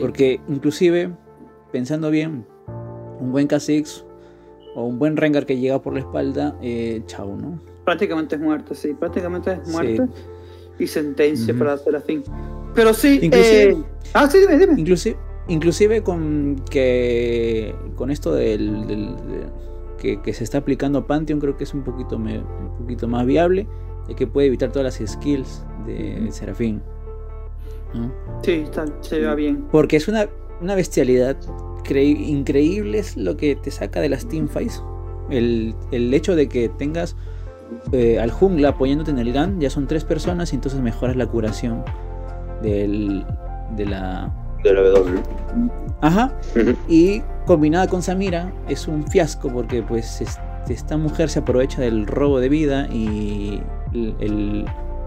[0.00, 1.10] Porque inclusive,
[1.72, 2.46] pensando bien,
[3.20, 4.04] un buen Kha'Zix
[4.74, 7.58] o un buen Rengar que llega por la espalda, eh, chao, ¿no?
[7.84, 10.06] Prácticamente es muerte, sí, prácticamente es muerte
[10.78, 12.22] y sentencia para hacer así.
[12.74, 14.80] Pero sí, inclusive, eh, ah, sí, dime, dime.
[14.80, 15.16] Inclusive,
[15.48, 19.16] inclusive con que con esto del,
[19.98, 23.66] que, se está aplicando a Pantheon creo que es un poquito, un poquito más viable
[24.08, 26.82] y que puede evitar todas las skills de Serafín.
[28.42, 28.64] Sí,
[29.02, 29.66] se va bien.
[29.70, 30.28] Porque es una,
[30.60, 31.36] una bestialidad
[32.00, 34.82] increíble es lo que te saca de las teamfights.
[35.30, 37.16] El, el hecho de que tengas
[37.92, 41.26] eh, al jungla apoyándote en el gun, ya son tres personas y entonces mejoras la
[41.26, 41.84] curación
[42.62, 43.24] del,
[43.76, 45.22] de la de la W.
[46.00, 46.32] Ajá.
[46.88, 50.22] Y combinada con Samira es un fiasco porque pues
[50.68, 53.60] esta mujer se aprovecha del robo de vida y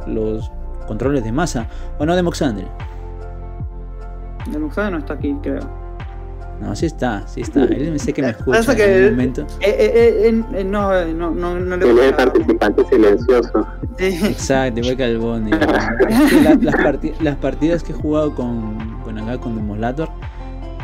[0.07, 0.51] los
[0.87, 1.67] controles de masa.
[1.99, 2.67] ¿O no de Moxandre?
[4.51, 5.84] De Moxandre no está aquí, creo.
[6.61, 7.63] No, sí está, sí está.
[7.65, 9.41] Él me sé que me escucha en un momento.
[9.59, 13.67] Eh, eh, eh, no, no, no, no le Él es participante silencioso.
[13.97, 15.51] Exacto, igual que el Bonnie.
[16.61, 20.09] las, las, partidas que he jugado con, con acá, con Demolator,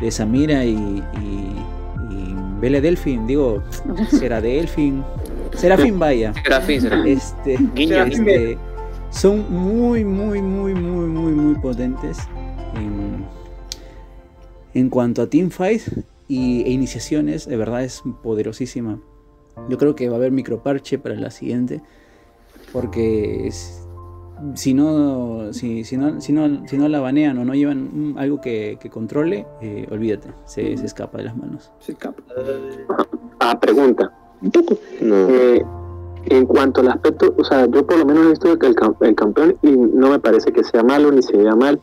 [0.02, 1.56] de Samira y, y,
[2.12, 3.64] y Bele Delfin, digo,
[4.12, 5.04] será Delfin,
[5.56, 6.34] Serafín vaya.
[6.34, 7.08] Serafín, Serafín.
[7.08, 8.58] Este, este,
[9.10, 12.18] son muy, muy, muy, muy, muy, muy potentes.
[12.76, 13.11] En,
[14.74, 15.82] en cuanto a teamfight
[16.28, 19.00] y, e iniciaciones, de verdad es poderosísima.
[19.70, 21.82] Yo creo que va a haber microparche para la siguiente.
[22.72, 23.52] Porque
[24.56, 28.78] si no, si, no, si, no, si no la banean o no llevan algo que,
[28.92, 31.72] controle, eh, olvídate, se, escapa de las manos.
[31.80, 32.24] Se escapa.
[33.40, 34.12] Ah, pregunta.
[35.02, 35.64] Eh,
[36.26, 39.16] en cuanto al aspecto, o sea, yo por lo menos he visto que el, el
[39.16, 41.82] campeón y no me parece que sea malo ni se vea mal,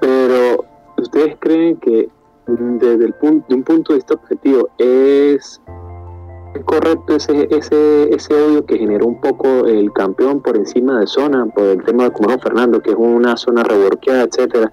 [0.00, 0.64] pero
[1.02, 2.08] ¿Ustedes creen que
[2.46, 5.60] desde el punto, de un punto de vista objetivo es
[6.64, 11.46] correcto ese, ese, ese odio que generó un poco el campeón por encima de zona,
[11.46, 14.70] por el tema de como Fernando, que es una zona reborqueada, etcétera?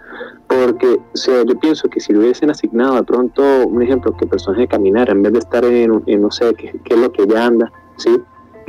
[0.47, 4.27] Porque o sea, yo pienso que si le hubiesen asignado de pronto un ejemplo que
[4.27, 7.71] personaje caminar en vez de estar en, no sé qué, es lo que ya anda,
[7.97, 8.21] ¿sí?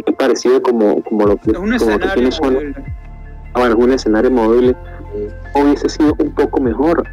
[0.07, 2.59] Es parecido como, como lo que, un como que tiene zona.
[3.53, 4.75] Ah, bueno, es un escenario móvil,
[5.55, 7.05] hubiese sido un poco mejor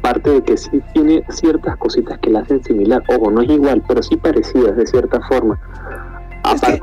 [0.00, 3.02] parte de que sí tiene ciertas cositas que la hacen similar.
[3.08, 5.60] Ojo, no es igual, pero sí parecidas de cierta forma.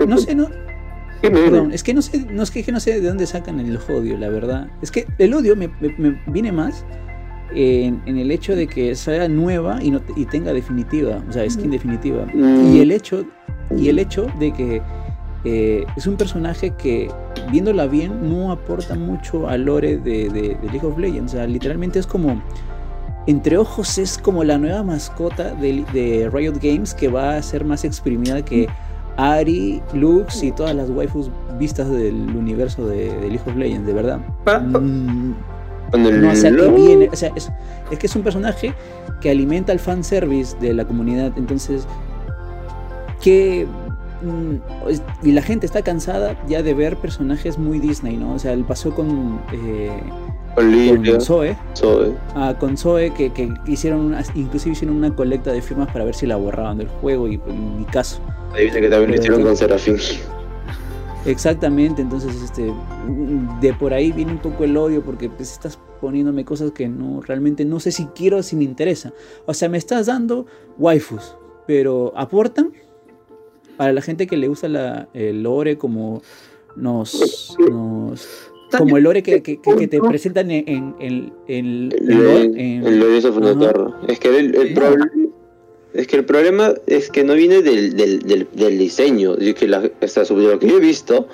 [0.08, 0.48] no sé, no,
[1.22, 4.18] Perdón, es que no sé, no es que, no sé de dónde sacan el odio,
[4.18, 4.68] la verdad.
[4.82, 5.70] Es que el odio me,
[6.28, 6.86] viene más
[7.54, 11.72] en, el hecho de que sea nueva y, no, y tenga definitiva, o sea, skin
[11.72, 12.28] definitiva.
[12.34, 12.76] Mm.
[12.76, 13.26] Y el hecho,
[13.76, 14.82] y el hecho de que
[15.44, 17.10] eh, es un personaje que,
[17.52, 21.34] viéndola bien, no aporta mucho al lore de, de, League of Legends.
[21.34, 22.42] O sea, literalmente es como.
[23.28, 27.66] Entre ojos es como la nueva mascota de, de Riot Games que va a ser
[27.66, 28.68] más exprimida que
[29.18, 34.20] Ari, Lux y todas las waifus vistas del universo de, League of Legends, de verdad.
[34.46, 35.34] Mm,
[35.98, 37.52] no, o sea, que viene, o sea, es,
[37.92, 38.74] es, que es un personaje
[39.22, 41.34] que alimenta el fanservice de la comunidad.
[41.38, 41.86] Entonces,
[43.22, 43.68] que
[44.22, 44.56] Mm,
[45.22, 48.34] y la gente está cansada ya de ver personajes muy Disney, ¿no?
[48.34, 50.02] O sea, el pasó con, eh,
[50.58, 51.56] con Zoe,
[52.34, 56.36] ah, con Zoe que, hicieron inclusive hicieron una colecta de firmas para ver si la
[56.36, 58.20] borraban del juego y pues, en mi caso.
[58.54, 59.98] Ahí dice que también lo hicieron con Serafín.
[61.26, 62.74] Exactamente, entonces este
[63.62, 67.22] de por ahí viene un poco el odio porque pues estás poniéndome cosas que no
[67.22, 69.14] realmente no sé si quiero si me interesa.
[69.46, 70.48] O sea, me estás dando
[70.80, 71.36] waifus,
[71.68, 72.72] pero aportan
[73.76, 76.24] para la gente que le gusta la, el lore como
[76.76, 82.24] nos, nos como el lore que, que, que te presentan en, en, en, en el
[82.24, 85.12] lore, el lore Es que el, el problema
[85.94, 89.68] es que el problema es que no viene del, del, del, del diseño, es que
[89.68, 91.28] la, lo que yo he visto,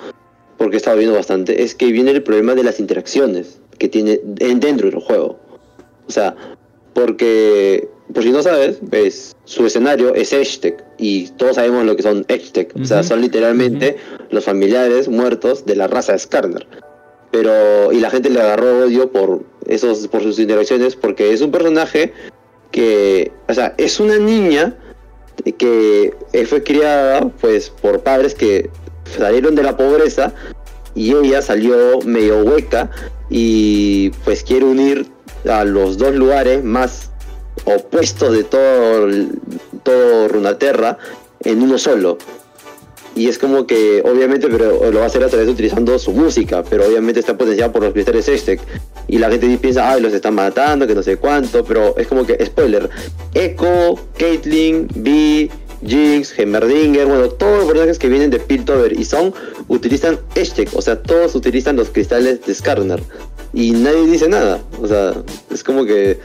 [0.56, 4.20] porque he estado viendo bastante, es que viene el problema de las interacciones que tiene
[4.24, 5.38] dentro del juego.
[6.06, 6.34] O sea,
[6.94, 12.02] porque por si no sabes, ves, su escenario es Hashtag y todos sabemos lo que
[12.02, 13.96] son Hashtag, o sea, son literalmente
[14.30, 16.66] los familiares muertos de la raza Skarner.
[17.34, 21.50] Pero y la gente le agarró odio por esos por sus interacciones porque es un
[21.50, 22.12] personaje
[22.70, 24.76] que, o sea, es una niña
[25.58, 26.14] que
[26.48, 28.70] fue criada pues por padres que
[29.18, 30.32] salieron de la pobreza
[30.94, 32.92] y ella salió medio hueca
[33.30, 35.08] y pues quiere unir
[35.50, 37.10] a los dos lugares más
[37.64, 39.08] opuesto de todo,
[39.82, 40.98] todo Runaterra
[41.40, 42.16] en uno solo.
[43.16, 46.12] Y es como que, obviamente, pero lo va a hacer a través de utilizando su
[46.12, 48.60] música, pero obviamente está potenciado por los cristales Aztec.
[49.06, 52.26] Y la gente piensa, ay, los están matando, que no sé cuánto, pero es como
[52.26, 52.90] que, spoiler,
[53.34, 55.48] Echo, Caitlyn, B,
[55.86, 59.32] Jinx, Hemmerdinger, bueno, todos los personajes que vienen de Piltover y Song
[59.68, 63.00] utilizan Aztec, o sea, todos utilizan los cristales de Skarner.
[63.52, 65.14] Y nadie dice nada, o sea,
[65.52, 66.18] es como que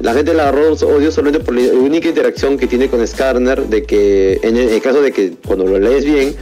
[0.00, 3.82] la gente la agarró odio solamente por la única interacción que tiene con Skarner, de
[3.82, 6.36] que en el, caso de que cuando lo lees bien,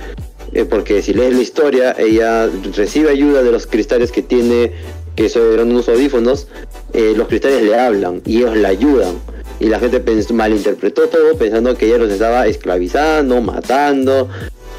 [0.52, 4.72] eh, porque si lees la historia, ella recibe ayuda de los cristales que tiene,
[5.14, 6.48] que eran unos audífonos,
[6.92, 9.14] eh, los cristales le hablan y ellos la ayudan.
[9.58, 10.02] Y la gente
[10.34, 14.28] malinterpretó todo pensando que ella los estaba esclavizando, matando.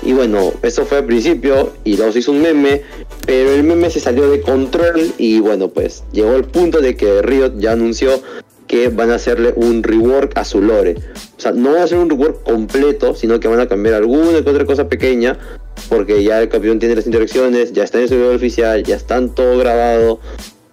[0.04, 2.84] Y bueno, eso fue al principio y luego se hizo un meme,
[3.26, 7.24] pero el meme se salió de control y bueno, pues llegó el punto de que
[7.24, 8.22] Riot ya anunció
[8.68, 10.96] que van a hacerle un rework a su lore.
[11.38, 14.44] O sea, no va a ser un rework completo, sino que van a cambiar alguna
[14.44, 15.38] que otra cosa pequeña,
[15.90, 19.34] porque ya el campeón tiene las interacciones, ya está en el servidor oficial, ya están
[19.34, 20.20] todo grabado.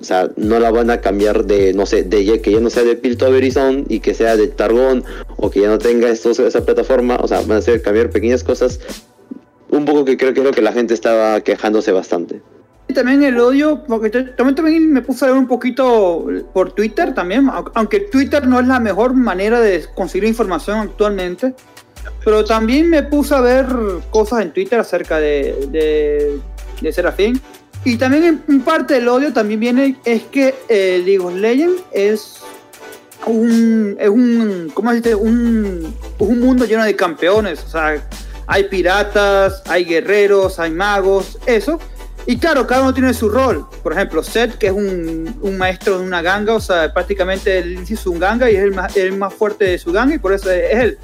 [0.00, 2.82] O sea, no la van a cambiar de, no sé, de que ya no sea
[2.82, 3.52] de Piltover y
[3.88, 5.04] y que sea de Targón
[5.36, 7.16] o que ya no tenga estos, esa plataforma.
[7.22, 8.80] O sea, van a hacer cambiar pequeñas cosas.
[9.70, 12.42] Un poco que creo que es lo que la gente estaba quejándose bastante
[12.92, 17.50] también el odio, porque también, también me puse a ver un poquito por Twitter también,
[17.74, 21.54] aunque Twitter no es la mejor manera de conseguir información actualmente,
[22.24, 23.66] pero también me puse a ver
[24.10, 26.38] cosas en Twitter acerca de, de,
[26.80, 27.40] de Serafín.
[27.86, 32.40] Y también en parte del odio también viene, es que eh, League es
[33.26, 38.06] un, es un, ¿cómo se Un, un mundo lleno de campeones, o sea,
[38.46, 41.78] hay piratas, hay guerreros, hay magos, eso
[42.26, 43.66] y claro, cada uno tiene su rol.
[43.82, 47.84] Por ejemplo, Seth, que es un, un maestro de una ganga, o sea, prácticamente él
[47.86, 50.32] hizo un ganga y es el más, el más fuerte de su ganga y por
[50.32, 50.98] eso es, él.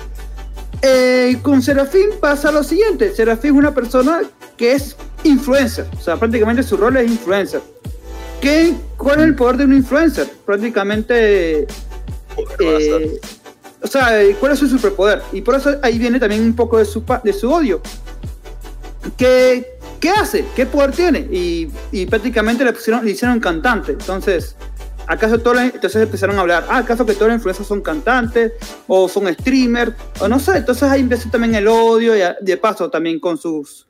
[0.83, 3.15] Eh, con Serafín pasa lo siguiente.
[3.15, 4.23] Serafín es una persona
[4.57, 5.87] que es influencer.
[5.99, 7.61] O sea, prácticamente su rol es influencer.
[8.41, 10.27] ¿Qué, ¿Cuál es el poder de un influencer?
[10.47, 11.67] Prácticamente...
[12.59, 13.21] Eh,
[13.83, 15.21] o sea, ¿cuál es su superpoder?
[15.33, 17.83] Y por eso ahí viene también un poco de su, de su odio.
[19.19, 20.45] Que ¿qué hace?
[20.57, 21.29] ¿Qué poder tiene?
[21.31, 23.93] Y, prácticamente le, pusieron, le hicieron cantante.
[23.93, 24.57] Entonces,
[25.07, 28.53] ¿acaso todos entonces empezaron a hablar, ah, ¿acaso que todos los influencers son cantantes?
[28.87, 29.93] ¿O son streamers?
[30.21, 33.87] O no sé, entonces ahí empezó también el odio y de paso también con sus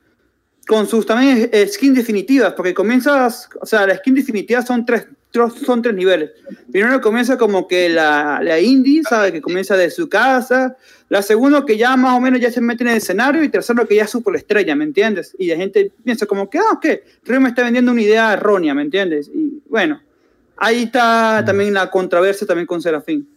[0.66, 5.82] con sus también skins definitivas, porque comienzas, o sea, las skins definitivas son tres, son
[5.82, 6.30] tres niveles.
[6.70, 9.32] Primero comienza como que la, la indie, ¿sabe?
[9.32, 10.76] Que comienza de su casa.
[11.08, 13.42] La segunda que ya más o menos ya se mete en el escenario.
[13.42, 15.34] Y tercero que ya es estrella, ¿me entiendes?
[15.38, 17.04] Y la gente piensa como que, ah, ¿qué?
[17.22, 19.30] Creo que me está vendiendo una idea errónea, ¿me entiendes?
[19.32, 20.00] Y bueno,
[20.56, 23.28] ahí está también la controversia también con Serafín.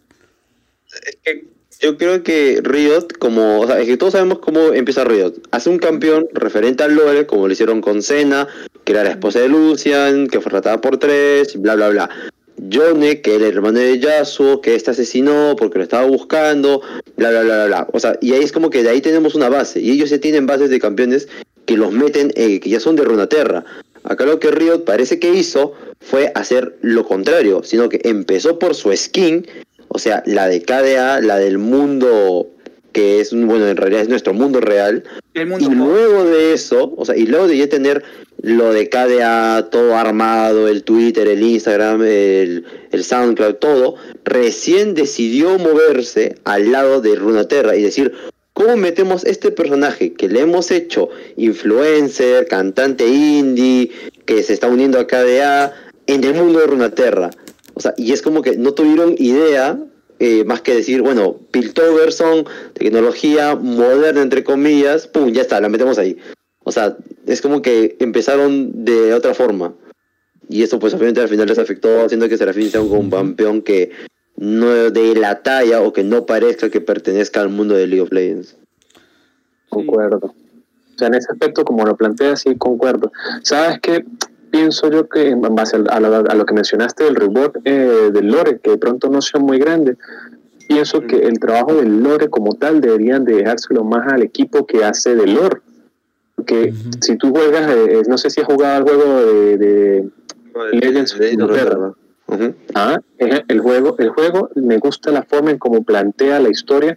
[1.04, 5.04] Es que yo creo que Riot, como, o sea, es que todos sabemos cómo empieza
[5.04, 5.34] Riot.
[5.50, 8.46] Hace un campeón referente al lore, como lo hicieron con Senna,
[8.84, 12.10] que era la esposa de Lucian, que fue tratada por tres, bla, bla, bla.
[12.56, 16.82] Yone, que era el hermano de Yasuo, que este asesinó porque lo estaba buscando,
[17.16, 17.88] bla, bla, bla, bla, bla.
[17.92, 19.80] O sea, y ahí es como que de ahí tenemos una base.
[19.80, 21.28] Y ellos ya tienen bases de campeones
[21.66, 23.64] que los meten, eh, que ya son de Runaterra.
[24.04, 28.74] Acá lo que Riot parece que hizo fue hacer lo contrario, sino que empezó por
[28.74, 29.46] su skin
[29.94, 32.50] o sea, la de KDA, la del mundo
[32.90, 35.04] que es, bueno, en realidad es nuestro mundo real.
[35.34, 38.02] y luego de eso, o sea, y luego de ya tener
[38.44, 45.58] lo de KDA todo armado, el Twitter, el Instagram, el, el SoundCloud, todo, recién decidió
[45.58, 48.12] moverse al lado de Runaterra y decir,
[48.52, 53.90] ¿cómo metemos este personaje que le hemos hecho influencer, cantante indie,
[54.26, 55.72] que se está uniendo a KDA,
[56.06, 57.30] en el mundo de Runaterra?
[57.72, 59.78] O sea, y es como que no tuvieron idea
[60.20, 65.98] eh, más que decir, bueno, Piltoverson, tecnología moderna, entre comillas, pum, ya está, la metemos
[65.98, 66.18] ahí.
[66.64, 66.96] O sea,
[67.26, 69.74] es como que empezaron de otra forma.
[70.48, 73.90] Y eso, pues, obviamente al final les afectó, haciendo que Serafín sea un campeón que
[74.36, 78.12] no de la talla o que no parezca que pertenezca al mundo de League of
[78.12, 78.56] Legends.
[79.68, 80.34] Concuerdo.
[80.94, 83.10] O sea, en ese aspecto, como lo plantea, sí, concuerdo.
[83.42, 84.04] ¿Sabes qué?
[84.54, 88.70] pienso yo que en base a, lo, que mencionaste del reward eh, del lore, que
[88.70, 89.96] de pronto no sea muy grande,
[90.68, 94.84] pienso que el trabajo del lore como tal deberían de dejárselo más al equipo que
[94.84, 95.60] hace del lore.
[96.36, 100.10] Porque si tú juegas, eh, no sé si has jugado al juego de, de
[100.72, 101.20] Legends of
[102.74, 106.96] ah, el juego, el juego me gusta la forma en cómo plantea la historia,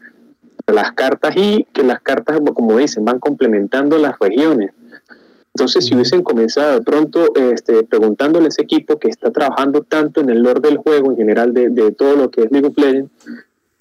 [0.67, 4.71] las cartas y que las cartas, como dicen, van complementando las regiones.
[5.53, 10.21] Entonces, si hubiesen comenzado de pronto este, preguntándole a ese equipo que está trabajando tanto
[10.21, 13.09] en el lore del juego, en general de, todo lo que es League of Legends,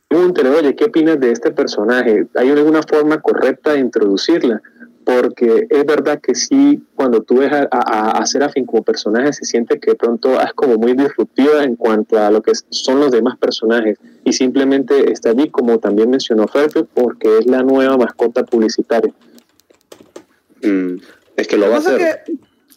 [0.09, 2.29] pregúntale, oye, ¿qué opinas de este personaje?
[2.35, 4.63] ¿Hay alguna forma correcta de introducirla?
[5.07, 9.45] Porque es verdad que sí, cuando tú ves a, a, a Serafin como personaje, se
[9.45, 13.13] siente que de pronto es como muy disruptiva en cuanto a lo que son los
[13.13, 13.99] demás personajes.
[14.25, 19.15] Y simplemente está allí, como también mencionó Ferfe, porque es la nueva mascota publicitaria.
[20.65, 20.97] Mm.
[21.37, 22.25] Es que lo va a hacer.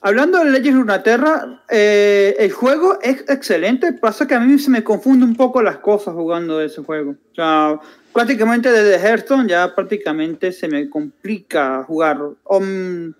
[0.02, 3.92] hablando de Legends de Runeterra, eh, el juego es excelente.
[3.94, 7.16] Pasa que a mí se me confunde un poco las cosas jugando ese juego.
[7.32, 7.80] O sea,
[8.14, 12.20] prácticamente desde Hearthstone ya prácticamente se me complica jugar.
[12.46, 13.14] Um,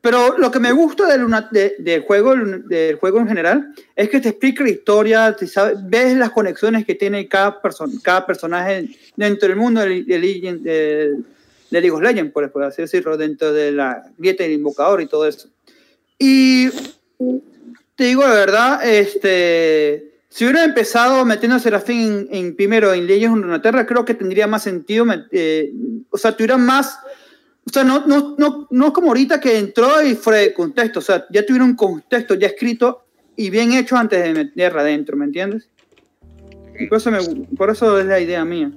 [0.00, 1.26] pero lo que me gusta del,
[1.80, 5.46] de, juego, del juego en general es que te explica la historia, te
[5.84, 11.24] ves las conexiones que tiene cada, persona cada personaje dentro del mundo de, de,
[11.70, 15.26] de League of Legends, por, así decirlo, dentro de la grieta del invocador y todo
[15.26, 15.48] eso.
[16.16, 16.70] Y
[17.96, 23.46] te digo la verdad, este, si hubiera empezado metiendo a Serafín en, primero en Legends
[23.46, 25.72] of Terra, creo que tendría más sentido, eh,
[26.10, 26.98] o sea, tuviera más,
[27.66, 30.98] o sea, no, no, no, no es como ahorita que entró y fue de contexto,
[30.98, 33.04] o sea, ya tuviera un contexto ya escrito
[33.36, 35.68] y bien hecho antes de meterla adentro, ¿me entiendes?
[37.56, 38.70] por eso, es la idea mía.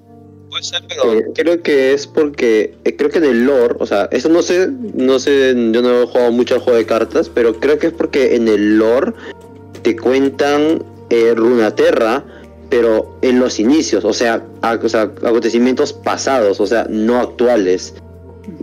[0.49, 4.09] Puede ser, pero creo que es porque eh, creo que en el lore, o sea,
[4.11, 7.59] eso no sé, no sé, yo no he jugado mucho al juego de cartas, pero
[7.59, 9.13] creo que es porque en el lore
[9.83, 12.24] te cuentan eh, Runaterra,
[12.69, 17.93] pero en los inicios, o sea, acontecimientos pasados, o sea, no actuales.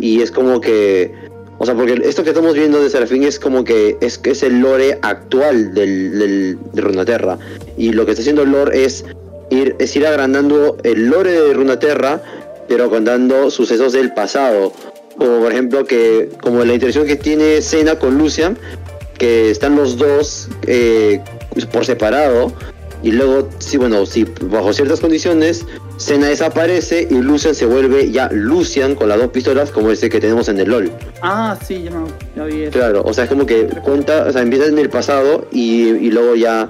[0.00, 1.12] Y es como que,
[1.58, 4.60] o sea, porque esto que estamos viendo de Serafín es como que es, es el
[4.60, 7.38] lore actual del, de Runaterra.
[7.76, 9.04] Y lo que está haciendo lore es
[9.50, 12.22] ir, es ir agrandando el lore de Runaterra,
[12.66, 14.72] pero contando sucesos del pasado.
[15.18, 18.56] Como por ejemplo que, como la interacción que tiene Senna con Lucian,
[19.18, 21.20] que están los dos eh,
[21.66, 22.52] por separado,
[23.02, 25.64] y luego, sí, bueno, si bajo ciertas condiciones,
[25.98, 30.20] Senna desaparece y Lucian se vuelve ya Lucian con las dos pistolas como ese que
[30.20, 30.90] tenemos en el LOL.
[31.22, 31.92] Ah, sí, ya,
[32.34, 32.72] ya vi eso.
[32.72, 36.10] Claro, o sea, es como que cuenta, o sea, empieza en el pasado y, y
[36.10, 36.68] luego ya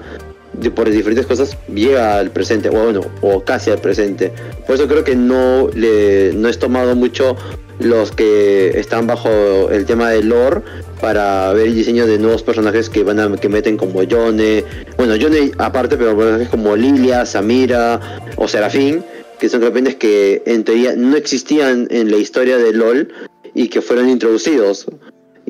[0.75, 4.31] por diferentes cosas llega al presente, o bueno, o casi al presente.
[4.67, 7.37] Por eso creo que no le no es tomado mucho
[7.79, 10.61] los que están bajo el tema de lore
[11.01, 14.63] para ver el diseño de nuevos personajes que van a que meten como Yone,
[14.97, 17.99] bueno Yone aparte, pero personajes como Lilia, Samira
[18.35, 19.03] o Serafín,
[19.39, 23.09] que son repentes que en teoría no existían en la historia de LOL
[23.53, 24.85] y que fueron introducidos.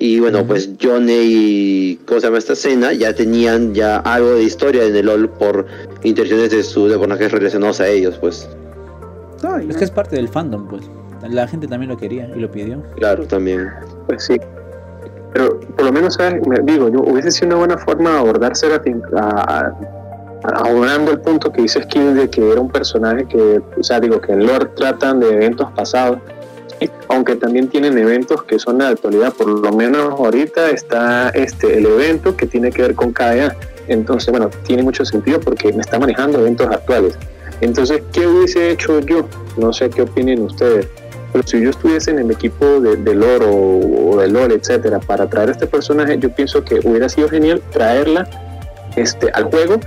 [0.01, 2.93] Y bueno, pues Johnny y ¿cómo se llama esta escena?
[2.93, 5.65] Ya tenían ya algo de historia en el LOL por
[6.03, 8.47] intenciones de sus personajes relacionados a ellos, pues.
[9.67, 10.83] es que es parte del fandom, pues.
[11.29, 12.81] La gente también lo quería y lo pidió.
[12.95, 13.69] Claro, también.
[14.07, 14.37] Pues sí.
[15.33, 16.45] Pero por lo menos, ¿sabes?
[16.47, 19.01] Me digo, yo, hubiese sido una buena forma de abordar Seraphim
[20.41, 24.21] abonando el punto que dice Skill de que era un personaje que, o sea, digo,
[24.21, 26.19] que en lore tratan de eventos pasados
[27.09, 31.85] aunque también tienen eventos que son de actualidad, por lo menos ahorita está este el
[31.85, 33.55] evento que tiene que ver con KDA.
[33.87, 37.17] Entonces, bueno, tiene mucho sentido porque me está manejando eventos actuales.
[37.61, 39.27] Entonces, ¿qué hubiese hecho yo?
[39.57, 40.87] No sé qué opinen ustedes.
[41.31, 45.29] Pero si yo estuviese en el equipo de, del oro o, del LOL, etcétera, para
[45.29, 48.27] traer a este personaje, yo pienso que hubiera sido genial traerla
[48.95, 49.79] este, al juego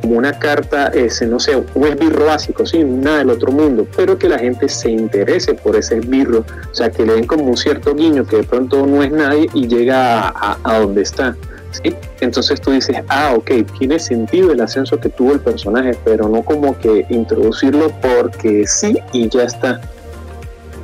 [0.00, 4.18] como una carta, ese, no sé, un esbirro básico, sí, nada del otro mundo, pero
[4.18, 7.56] que la gente se interese por ese esbirro, o sea, que le den como un
[7.56, 11.36] cierto guiño que de pronto no es nadie y llega a, donde está.
[11.70, 11.94] ¿sí?
[12.20, 16.42] Entonces tú dices, ah, ok, tiene sentido el ascenso que tuvo el personaje, pero no
[16.42, 19.80] como que introducirlo porque sí y ya está.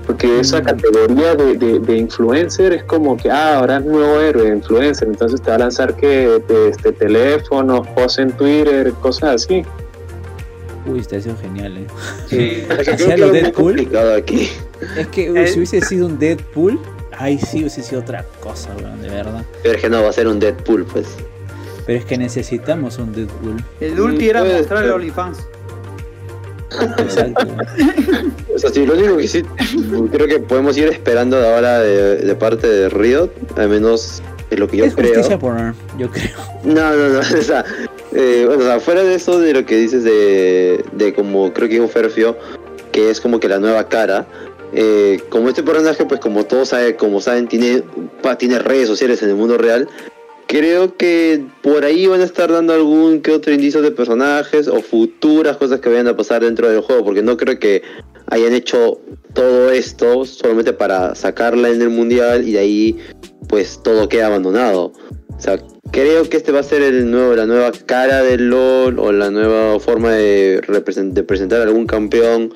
[0.07, 5.42] Porque esa categoría de, influencer es como que, ah, ahora es nuevo héroe, influencer, entonces
[5.42, 9.64] te va a lanzar que este teléfono, post en Twitter, cosas así.
[10.86, 11.86] Uy, está sido genial, ¿eh?
[12.28, 13.88] Sí, es lo Deadpool.
[14.16, 14.48] aquí.
[14.96, 16.78] Es que si hubiese sido un Deadpool,
[17.18, 18.70] ay, sí hubiese sido otra cosa,
[19.02, 19.44] de verdad.
[19.64, 21.09] Pero es que no va a ser un Deadpool, pues.
[21.84, 23.64] Pero es que necesitamos un Deadpool.
[23.80, 25.38] El ulti era mostrar el OnlyFans.
[26.99, 27.47] Exacto.
[28.55, 29.43] o sea, sí, lo único que sí
[30.11, 34.79] creo que podemos ir esperando ahora de, parte de Riot, al menos es lo que
[34.79, 35.39] yo es creo.
[35.39, 35.57] Por,
[35.99, 36.37] yo creo.
[36.64, 37.19] No, no, no.
[37.39, 37.64] O sea,
[38.12, 41.69] eh, bueno, o sea, fuera de eso, de lo que dices de, de como creo
[41.69, 42.37] que dijo Ferfio,
[42.93, 44.27] que es como que la nueva cara.
[44.73, 47.83] Eh, como este personaje, pues como todos saben, como saben, tiene,
[48.37, 49.89] tiene redes sociales en el mundo real
[50.47, 54.80] Creo que por ahí van a estar dando algún que otro indicio de personajes o
[54.80, 57.82] futuras cosas que vayan a pasar dentro del juego, porque no creo que
[58.28, 59.01] hayan hecho
[59.32, 62.99] todo esto solamente para sacarla en el mundial y de ahí
[63.49, 64.92] pues todo queda abandonado.
[65.36, 65.59] O sea,
[65.90, 69.30] creo que este va a ser el nuevo, la nueva cara del LOL o la
[69.30, 72.55] nueva forma de, de presentar algún campeón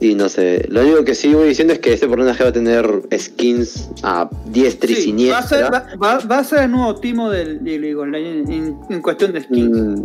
[0.00, 3.02] y no sé, lo único que sigo diciendo es que este personaje va a tener
[3.16, 5.70] skins a diestra y siniestra.
[5.70, 9.42] Va a, ser, va, a ser el nuevo timo del League en, en, cuestión de
[9.42, 9.70] skins.
[9.70, 10.04] Mm,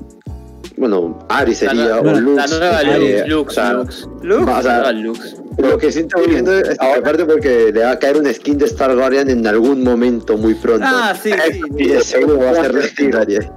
[0.77, 2.35] bueno, Ari sería o Lux.
[2.35, 3.27] La nueva Lux.
[3.27, 4.07] Lux.
[4.21, 4.51] Lux.
[4.51, 5.35] O sea, Lux.
[5.57, 8.59] Lo que sí estoy viendo es que aparte porque le va a caer un skin
[8.59, 10.85] de Star Guardian en algún momento muy pronto.
[10.87, 11.61] Ah, sí, sí.
[11.77, 13.51] Y de seguro va a ser legendaria.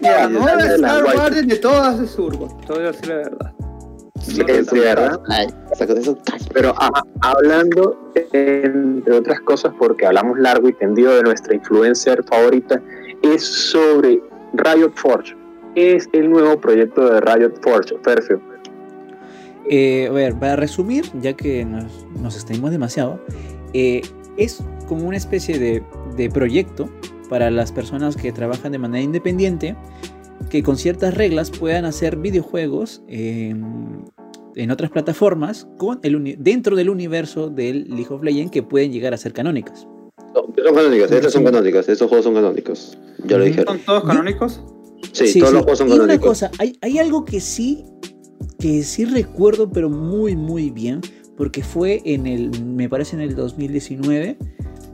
[0.00, 2.60] La nueva Star Guardian de todas es Urbo.
[2.66, 3.55] Te voy a decir la verdad.
[4.22, 5.20] Sí, es verdad.
[6.52, 6.74] Pero
[7.20, 12.80] hablando, entre otras cosas, porque hablamos largo y tendido de nuestra influencer favorita,
[13.22, 14.22] es sobre
[14.54, 15.36] Riot Forge.
[15.74, 18.56] Es el nuevo proyecto de Riot Forge, Perfecto.
[19.68, 22.36] Eh, a ver, para resumir, ya que nos, nos
[22.70, 23.18] demasiado,
[23.72, 24.00] eh,
[24.36, 25.82] es como una especie de,
[26.16, 26.88] de proyecto
[27.28, 29.74] para las personas que trabajan de manera independiente
[30.50, 37.50] que con ciertas reglas puedan hacer videojuegos en otras plataformas con el dentro del universo
[37.50, 39.86] del League of Legends que pueden llegar a ser canónicas.
[40.34, 42.98] son canónicas, estas son canónicas, estos juegos son canónicos.
[43.26, 43.76] Ya lo dijeron.
[43.76, 44.62] ¿Son todos canónicos?
[45.12, 46.14] Sí, todos los juegos son canónicos.
[46.14, 47.84] Y una cosa, hay, hay algo que sí,
[48.58, 51.00] que sí recuerdo, pero muy, muy bien,
[51.36, 54.38] porque fue en el, me parece en el 2019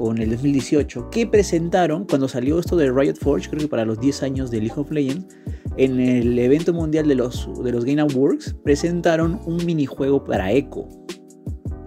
[0.02, 3.84] o en el 2018, que presentaron cuando salió esto de Riot Forge, creo que para
[3.84, 5.28] los 10 años de League of Legends,
[5.76, 10.88] en el evento mundial de los, de los Game Awards, presentaron un minijuego para Echo,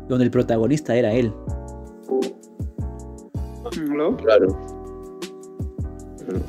[0.08, 1.34] donde el protagonista era él.
[4.24, 4.58] Claro.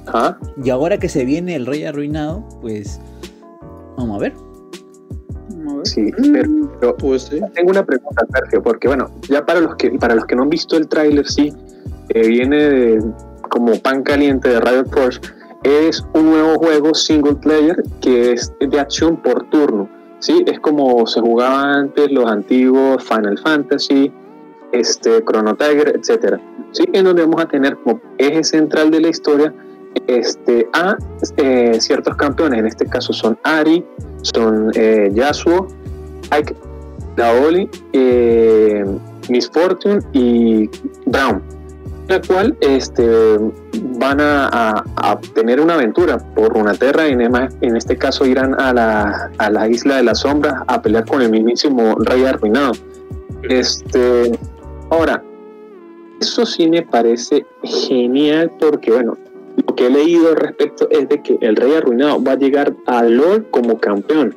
[0.06, 0.38] ¿Ah?
[0.62, 3.00] Y ahora que se viene el Rey Arruinado, pues
[3.96, 4.45] vamos a ver.
[5.86, 6.12] Sí,
[6.80, 10.34] pero, pues, tengo una pregunta, Sergio, porque bueno, ya para los que para los que
[10.34, 11.52] no han visto el tráiler, sí,
[12.10, 12.98] eh, viene
[13.48, 15.20] como pan caliente de Riot Force,
[15.62, 19.88] es un nuevo juego single player que es de acción por turno.
[20.20, 20.44] ¿sí?
[20.46, 24.12] Es como se jugaba antes los antiguos Final Fantasy,
[24.72, 26.38] este, Chrono Tiger, etc.
[26.72, 26.84] ¿sí?
[26.92, 29.54] En donde vamos a tener como eje central de la historia
[30.06, 30.96] este, a
[31.36, 32.60] eh, ciertos campeones.
[32.60, 33.84] En este caso son Ari,
[34.22, 35.68] son eh, Yasuo,
[36.30, 36.54] Ike,
[37.16, 38.84] Laoli, eh,
[39.28, 40.68] Miss Fortune y
[41.06, 41.42] Brown
[42.08, 43.38] la cual este,
[43.98, 44.84] van a,
[45.34, 49.68] tener una aventura por una tierra y en este caso irán a la, a la
[49.68, 52.72] isla de las sombras a pelear con el mismísimo rey arruinado.
[53.42, 54.38] Este,
[54.90, 55.22] ahora,
[56.20, 59.18] Eso sí me parece genial porque, bueno,
[59.56, 62.74] lo que he leído al respecto es de que el Rey Arruinado va a llegar
[62.86, 64.34] a LOL como campeón.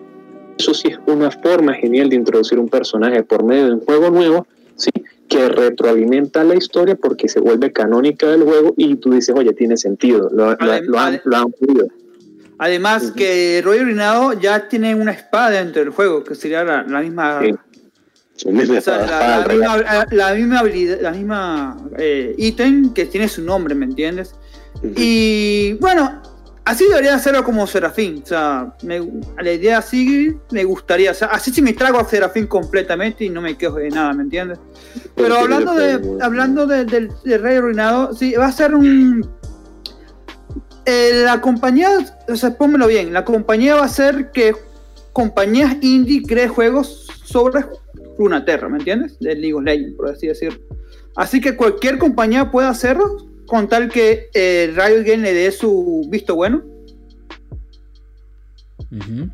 [0.58, 4.10] Eso sí es una forma genial de introducir un personaje por medio de un juego
[4.10, 4.92] nuevo, sí,
[5.30, 9.78] que retroalimenta la historia porque se vuelve canónica del juego y tú dices, oye, tiene
[9.78, 11.88] sentido, lo, han, lo podido.
[12.58, 17.42] Además que Roy Arruinado ya tiene una espada dentro del juego, que sería la, misma...
[20.12, 24.36] la, misma habilidad, la misma eh, ítem que tiene su nombre, ¿me entiendes?
[24.84, 26.22] Y bueno,
[26.66, 28.22] así debería hacerlo como Serafín.
[28.24, 31.12] O sea, la idea así me gustaría.
[31.12, 34.14] O sea, así si me trago a Serafín completamente y no me quejo de nada,
[34.14, 34.60] ¿me entiendes?
[35.16, 39.28] Pero hablando de hablando del Rey Arruinado, sí, va a ser un.
[40.86, 41.90] Eh, la compañía,
[42.28, 44.56] o sea, pónmelo bien, la compañía va a ser que
[45.14, 47.64] compañías indie creen juegos sobre
[48.18, 49.20] Runaterra, ¿me entiendes?
[49.20, 50.60] De League of Legends, por así decirlo.
[51.16, 56.08] Así que cualquier compañía puede hacerlo con tal que eh, Riot Game le dé su
[56.10, 56.64] visto bueno?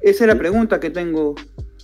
[0.02, 1.36] Esa es la pregunta que tengo.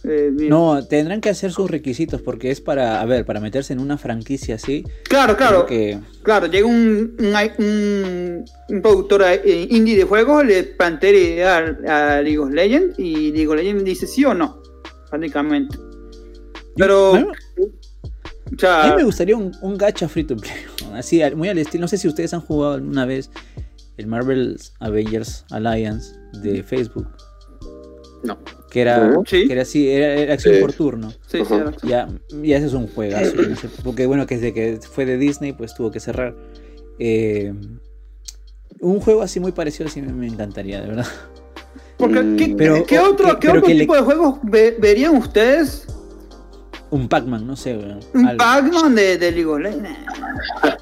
[0.03, 3.79] Eh, no, tendrán que hacer sus requisitos porque es para, a ver, para meterse en
[3.79, 4.83] una franquicia así.
[5.03, 5.67] Claro, claro.
[6.23, 7.15] Claro, llega un,
[7.59, 11.57] un, productor eh, indie de juegos, le plantea
[11.87, 14.61] a, League of Legends y League of Legends dice sí o no,
[15.09, 15.77] prácticamente.
[16.75, 17.31] Pero...
[18.67, 20.53] a mí me gustaría un, un gacha free to play
[20.93, 21.81] así muy al estilo.
[21.81, 23.29] No sé si ustedes han jugado alguna vez
[23.97, 27.07] el Marvel's Avengers Alliance de Facebook.
[28.23, 28.37] No.
[28.69, 31.11] Que era, que era así, era, acción por turno.
[31.27, 32.07] Sí, sí, ya,
[32.41, 33.33] ya ese es un juegazo.
[33.83, 36.35] porque bueno, que desde que fue de Disney, pues tuvo que cerrar.
[36.99, 37.53] Eh,
[38.79, 41.07] un juego así muy parecido así me, encantaría, de verdad.
[41.97, 45.87] Porque, ¿qué, pero, ¿qué otro, ¿qué otro tipo de juegos verían ustedes
[46.91, 47.77] un Pac-Man, no sé,
[48.13, 49.89] Un Pac-Man de, de League of Legends.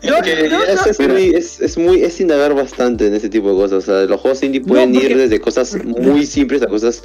[0.01, 3.77] es, es, muy, es indagar bastante en ese tipo de cosas.
[3.77, 7.03] O sea, los juegos indie pueden ir desde cosas muy simples a cosas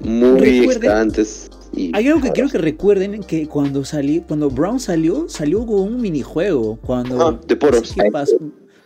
[0.00, 1.48] muy extrantes.
[1.92, 6.00] Hay algo que quiero que recuerden que cuando salí, cuando Brown salió, salió con un
[6.00, 6.76] minijuego.
[6.84, 7.94] Cuando ah, de poros.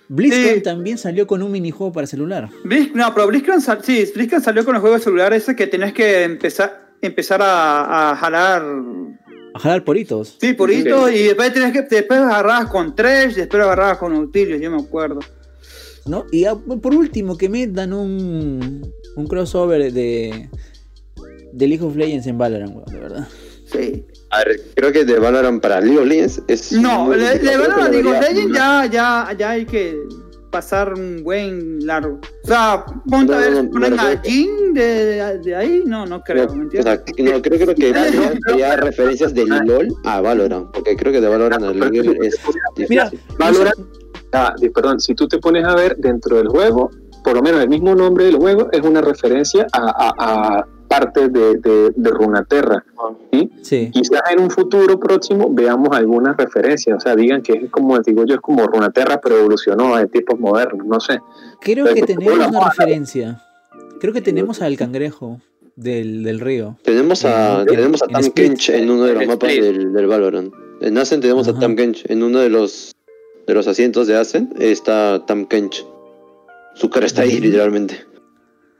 [0.09, 2.51] Blizzard también salió con un minijuego para celular.
[2.95, 6.25] no, pero Blizzard, sí, Blizzard salió con el juego de celular ese que tenías que
[6.25, 8.63] empezar, empezar a, a jalar
[9.55, 10.37] a jalar poritos.
[10.41, 14.71] Sí, poritos, y después tenés que, después agarrabas con tres, después agarrabas con utilios, yo
[14.71, 15.21] me acuerdo.
[16.07, 16.27] ¿No?
[16.33, 16.45] Y
[16.83, 20.51] por último, que me dan un, un crossover de,
[21.53, 23.29] de League of Legends en Valorant, de verdad.
[23.73, 24.05] Sí.
[24.31, 26.73] A ver, creo que de Valorant para League of Legends es.
[26.73, 29.97] No, de, Valorant League of Legends ya, ya, ya hay que
[30.55, 32.21] pasar un buen largo.
[32.45, 36.63] O sea, ponte a ver, ponen a Jin de, de, ahí, no, no creo, ¿me
[36.63, 37.01] entiendes?
[37.01, 37.93] O sea, no, creo, que
[38.55, 42.39] haya referencias de LOL a Valorant, porque creo que de Valorant a LOL es
[42.89, 43.75] Mira, Valorant,
[44.33, 46.89] ah, perdón, si tú te pones a ver dentro del juego,
[47.25, 51.29] por lo menos el mismo nombre del juego es una referencia a, a, a parte
[51.29, 52.85] de, de, de Runaterra.
[53.63, 53.91] ¿sí?
[53.91, 58.25] Quizás en un futuro próximo veamos algunas referencias, o sea, digan que es como, digo
[58.25, 61.19] yo, es como Runaterra, pero evolucionó a tiempos modernos, no sé.
[61.61, 63.43] Creo que tenemos una referencia.
[64.01, 65.41] Creo que tenemos al cangrejo
[65.77, 66.77] del, del río.
[66.83, 70.55] Tenemos a, tenemos a Tam Kench en uno de los mapas del, del Valorant.
[70.81, 72.05] En tenemos a Tam Kench.
[72.09, 72.95] En uno de los,
[73.47, 75.85] de los asientos de Asen está Tam Kench.
[76.75, 78.05] Su cara está ahí, literalmente.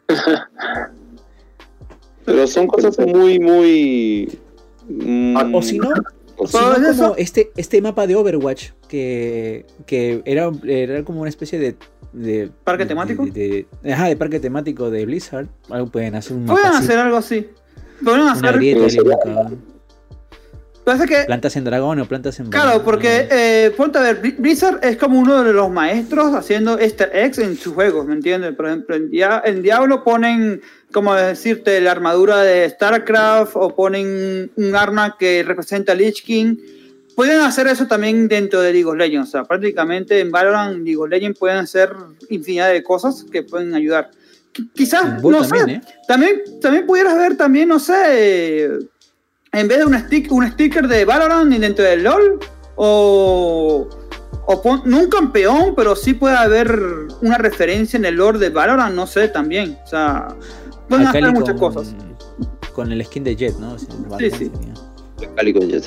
[2.25, 4.39] Pero son cosas muy, muy.
[5.53, 5.91] o si no,
[6.37, 11.29] o si no como este, este mapa de Overwatch, que, que era, era como una
[11.29, 11.77] especie de.
[12.13, 13.27] de ¿Parque temático?
[13.27, 15.49] De, ajá, de parque temático de Blizzard.
[15.71, 16.61] Algo pueden hacer un mapa.
[16.61, 17.49] Pueden hacer algo así.
[18.03, 18.61] Pueden hacer.
[20.85, 24.97] Que, plantas en dragón o plantas en Claro, porque eh, ponte a ver, Blizzard es
[24.97, 28.55] como uno de los maestros haciendo easter eggs en sus juegos, ¿me entiendes?
[28.55, 30.61] Por ejemplo, en, en Diablo ponen
[30.95, 36.57] como decirte, la armadura de StarCraft o ponen un arma que representa a Lich King.
[37.17, 39.29] Pueden hacer eso también dentro de League of Legends.
[39.29, 41.91] O sea, prácticamente en Valorant, League of Legends pueden hacer
[42.31, 44.11] infinidad de cosas que pueden ayudar.
[44.73, 45.81] quizás, no sé, ¿eh?
[46.07, 48.71] también, también pudieras ver también, no sé,
[49.55, 52.41] en vez de un, stick, un sticker de Valorant dentro del LOL,
[52.77, 53.89] o,
[54.47, 56.79] o no un campeón, pero sí puede haber
[57.23, 59.79] una referencia en el lore de Valorant, no sé, también.
[59.85, 60.29] O sea,
[60.89, 61.95] Pueden hacer muchas cosas.
[62.75, 63.79] Con el skin de Jet, ¿no?
[63.79, 64.51] Sí, sí.
[65.37, 65.85] Cali con Jet.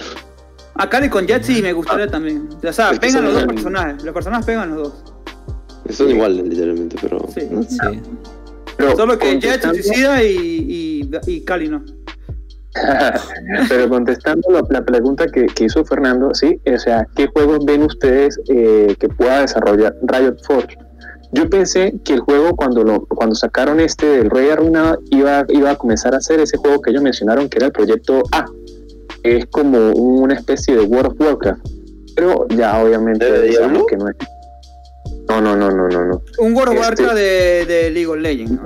[0.75, 2.49] A Cali con Jet sí me gustaría también.
[2.63, 4.03] O sea, pegan los dos personajes.
[4.03, 5.95] Los personajes pegan los dos.
[5.95, 7.19] Son iguales, literalmente, pero.
[7.33, 7.41] Sí.
[7.67, 8.01] sí.
[8.77, 11.83] Pero Solo que Jet, Suicida y, y, y Cali no.
[13.69, 18.95] Pero contestando la, pregunta que, hizo Fernando, sí, o sea, ¿qué juegos ven ustedes eh,
[18.99, 20.77] que pueda desarrollar Riot Forge?
[21.33, 25.71] Yo pensé que el juego cuando lo cuando sacaron este del Rey Arruinado iba, iba
[25.71, 28.45] a comenzar a hacer ese juego que ellos mencionaron que era el proyecto A.
[29.23, 31.67] Es como una especie de World of Warcraft.
[32.15, 33.25] Pero ya obviamente
[33.89, 34.15] que no es.
[35.27, 36.21] No, no, no, no, no.
[36.37, 38.61] Un World of este Warcraft de, de, League of Legends.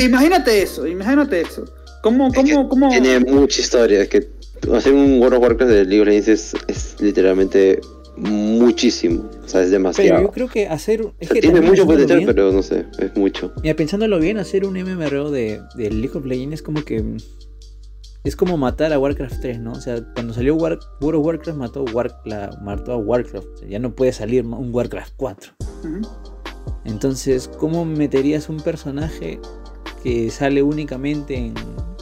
[0.00, 1.64] Imagínate eso, imagínate eso.
[2.02, 2.88] ¿Cómo, cómo, cómo?
[2.88, 4.02] Tiene mucha historia.
[4.02, 4.28] Es que
[4.74, 7.80] hacer un World of Warcraft de League of Legends es, es literalmente
[8.16, 9.28] muchísimo.
[9.44, 10.10] O sea, es demasiado.
[10.10, 11.04] Pero yo creo que hacer.
[11.40, 13.52] tiene mucho potencial, pero no sé, es mucho.
[13.62, 17.02] Mira, pensándolo bien, hacer un MMRO de, de League of Legends es como que.
[18.22, 19.72] Es como matar a Warcraft 3, ¿no?
[19.72, 21.86] O sea, cuando salió World of Warcraft mató,
[22.26, 23.46] la, mató a Warcraft.
[23.66, 25.52] ya no puede salir un Warcraft 4.
[26.84, 29.40] Entonces, ¿cómo meterías un personaje
[30.02, 31.54] que sale únicamente en,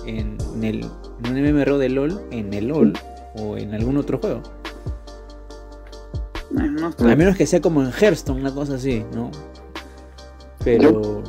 [0.07, 0.85] en, el,
[1.25, 2.93] en un MMRO de LOL, en el LOL
[3.37, 4.43] o en algún otro juego?
[6.57, 9.31] a menos que sea como en Hearthstone, una cosa así, ¿no?
[10.65, 11.23] Pero.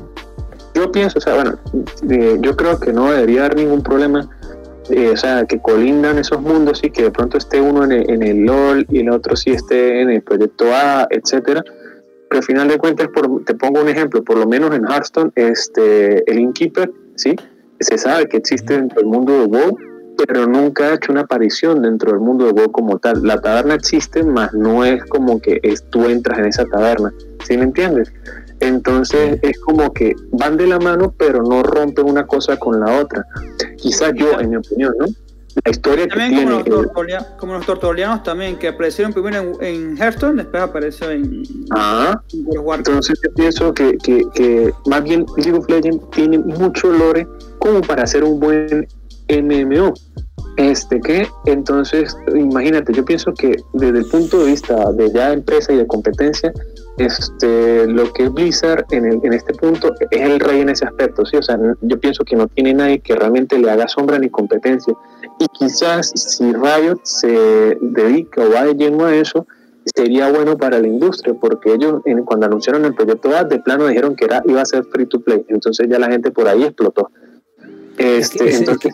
[0.74, 1.58] Yo, pienso, o sea, bueno,
[2.10, 4.30] eh, yo creo que no debería haber ningún problema.
[4.90, 8.10] Eh, o sea, que colindan esos mundos y que de pronto esté uno en el,
[8.10, 11.64] en el, LOL y el otro sí esté en el proyecto A, etcétera.
[12.30, 15.32] Pero al final de cuentas, por, te pongo un ejemplo, por lo menos en Hearthstone,
[15.36, 17.36] este, el Innkeeper, ¿sí?
[17.80, 19.78] Se sabe que existe dentro del mundo de WoW,
[20.18, 23.24] pero nunca ha hecho una aparición dentro del mundo de WoW como tal.
[23.24, 27.12] La taberna existe, más no es como que es, tú entras en esa taberna,
[27.48, 28.12] ¿sí me entiendes?
[28.60, 33.00] Entonces es como que van de la mano, pero no rompen una cosa con la
[33.00, 33.26] otra.
[33.78, 35.06] Quizás yo, en mi opinión, ¿no?
[35.66, 36.84] La historia también que como tiene...
[36.84, 41.44] Los como los tortolianos también, que aparecieron primero en, Hearthstone, después apareció en...
[41.72, 42.22] Ah,
[42.76, 47.28] entonces yo pienso que, que, que más bien League of Legends tiene mucho lore
[47.60, 48.88] como para hacer un buen
[49.30, 49.94] MMO.
[50.58, 55.72] Este que, entonces, imagínate, yo pienso que desde el punto de vista de ya empresa
[55.72, 56.52] y de competencia,
[56.98, 61.26] este, lo que es Blizzard en, en este punto es el rey en ese aspecto,
[61.26, 61.38] ¿sí?
[61.38, 64.94] O sea, yo pienso que no tiene nadie que realmente le haga sombra ni competencia.
[65.40, 69.48] Y quizás si Riot se dedica o va de lleno a eso,
[69.96, 74.16] sería bueno para la industria, porque ellos cuando anunciaron el proyecto A, de plano dijeron
[74.16, 77.10] que era, iba a ser free to play, entonces ya la gente por ahí explotó.
[77.98, 78.94] Este, entonces,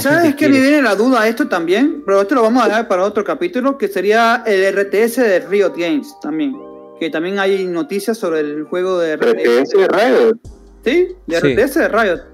[0.00, 2.02] ¿Sabes qué me viene la duda esto también?
[2.06, 5.74] Pero esto lo vamos a dejar para otro capítulo, que sería el RTS de Riot
[5.76, 6.56] Games también.
[6.98, 9.70] Que también hay noticias sobre el juego de RTS.
[9.72, 10.38] de Riot?
[10.84, 12.29] Sí, de RTS de Riot.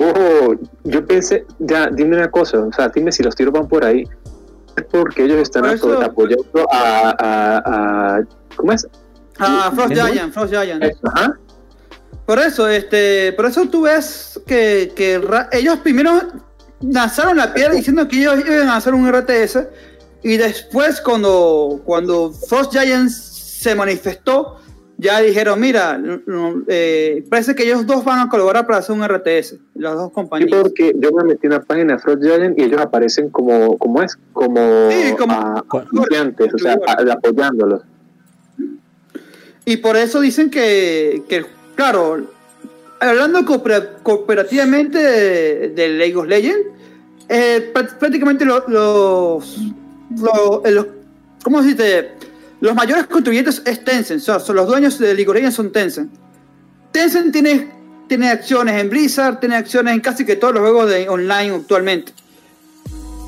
[0.00, 3.84] Ojo, yo pensé, ya, dime una cosa, o sea, dime si los tiros van por
[3.84, 4.04] ahí.
[4.76, 8.22] Es porque ellos están apoyando a, a, a,
[8.56, 8.88] ¿Cómo es?
[9.38, 10.82] A Frost Giant, Frost Giant.
[11.04, 11.38] Ajá.
[12.24, 15.20] Por eso, este, por eso tú ves que, que
[15.52, 16.12] ellos primero
[16.80, 19.66] lanzaron la piedra diciendo que ellos iban a hacer un RTS
[20.22, 23.16] y después cuando, cuando Frost Giants
[23.60, 24.60] se manifestó,
[25.00, 26.00] ya dijeron, mira,
[26.68, 30.50] eh, parece que ellos dos van a colaborar para hacer un RTS, las dos compañías.
[30.50, 33.78] Sí, porque yo me metí en la página de Frost Giant y ellos aparecen como,
[33.78, 36.76] como es, como, sí, como o sea,
[37.12, 37.82] apoyándolos.
[39.64, 41.46] Y por eso dicen que, que
[41.76, 42.26] claro,
[43.00, 43.40] hablando
[44.02, 46.68] cooperativamente de, League of Legends,
[47.28, 49.56] eh, prácticamente los, los,
[50.10, 50.86] los,
[51.42, 52.10] ¿cómo se dice?
[52.60, 56.12] Los mayores contribuyentes es Tencent, son los dueños de Legends son Tencent.
[56.92, 57.70] Tencent tiene,
[58.08, 62.12] tiene acciones en Blizzard, tiene acciones en casi que todos los juegos de online actualmente.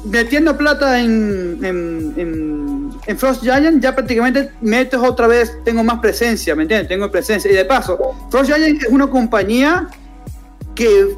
[0.05, 6.55] Metiendo plata en, en en Frost Giant ya prácticamente metes otra vez, tengo más presencia,
[6.55, 6.89] ¿me entiendes?
[6.89, 7.51] Tengo presencia.
[7.51, 7.99] Y de paso,
[8.31, 9.89] Frost Giant es una compañía
[10.75, 11.09] que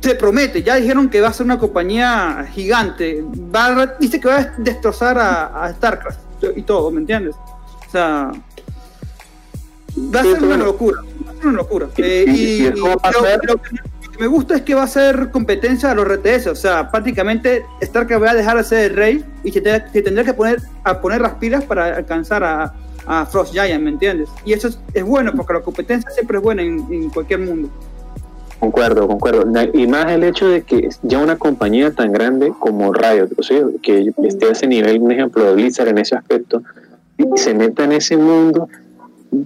[0.00, 4.36] se promete, ya dijeron que va a ser una compañía gigante, va dice que va
[4.36, 6.20] a destrozar a, StarCraft
[6.54, 7.34] y todo, ¿me entiendes?
[7.86, 8.32] O sea,
[10.14, 11.88] va a ser una locura, va a ser una locura.
[11.96, 12.70] Eh, y,
[14.18, 18.24] me gusta es que va a ser competencia a los RTS, o sea, prácticamente StarCraft
[18.24, 21.34] va a dejar de ser el rey y se, tendrá que poner a poner las
[21.34, 22.72] pilas para alcanzar a,
[23.30, 24.28] Frost Giant, ¿me entiendes?
[24.44, 27.68] Y eso es, bueno porque la competencia siempre es buena en, cualquier mundo.
[28.58, 29.44] Concuerdo, concuerdo.
[29.74, 33.62] Y más el hecho de que ya una compañía tan grande como Riot, o sea,
[33.80, 36.62] que esté a ese nivel, un ejemplo de Blizzard en ese aspecto,
[37.18, 38.68] y se meta en ese mundo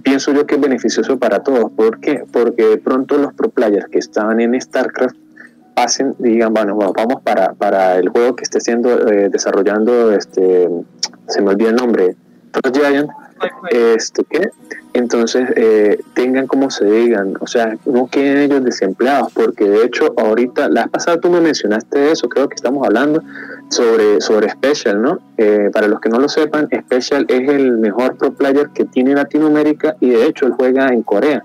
[0.03, 1.71] pienso yo que es beneficioso para todos.
[1.71, 2.23] ¿Por qué?
[2.31, 5.15] Porque de pronto los pro players que estaban en StarCraft
[5.75, 10.69] pasen, digan, bueno, vamos para, para el juego que esté siendo eh, desarrollando, este,
[11.27, 12.15] se me olvida el nombre,
[12.73, 13.09] Giant,
[13.69, 14.51] este, ¿qué?
[14.93, 20.13] Entonces eh, tengan como se digan, o sea, no queden ellos desempleados, porque de hecho
[20.17, 23.23] ahorita, la pasada tú me mencionaste eso, creo que estamos hablando
[23.69, 25.19] sobre, sobre Special, ¿no?
[25.37, 29.15] Eh, para los que no lo sepan, Special es el mejor pro player que tiene
[29.15, 31.43] Latinoamérica y de hecho él juega en Corea.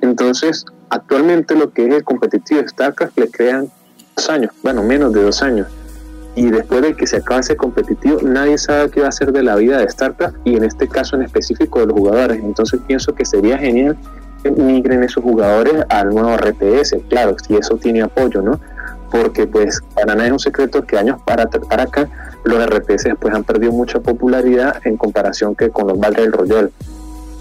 [0.00, 3.68] Entonces, actualmente lo que es el competitivo StarCraft le crean
[4.16, 5.66] dos años, bueno, menos de dos años
[6.36, 9.42] y después de que se acabe ese competitivo, nadie sabe qué va a hacer de
[9.42, 12.42] la vida de StarCraft y en este caso en específico de los jugadores.
[12.42, 13.96] Entonces pienso que sería genial
[14.42, 18.60] que migren esos jugadores al nuevo RTS, claro, si eso tiene apoyo, ¿no?
[19.10, 22.08] Porque pues para nada es un secreto que años para, para acá
[22.44, 26.70] los RTS pues han perdido mucha popularidad en comparación que con los Battle Royale.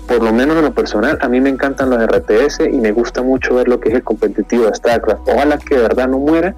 [0.07, 3.23] Por lo menos en lo personal, a mí me encantan los RTS y me gusta
[3.23, 5.27] mucho ver lo que es el competitivo de StarCraft.
[5.27, 6.55] Ojalá que de verdad no muera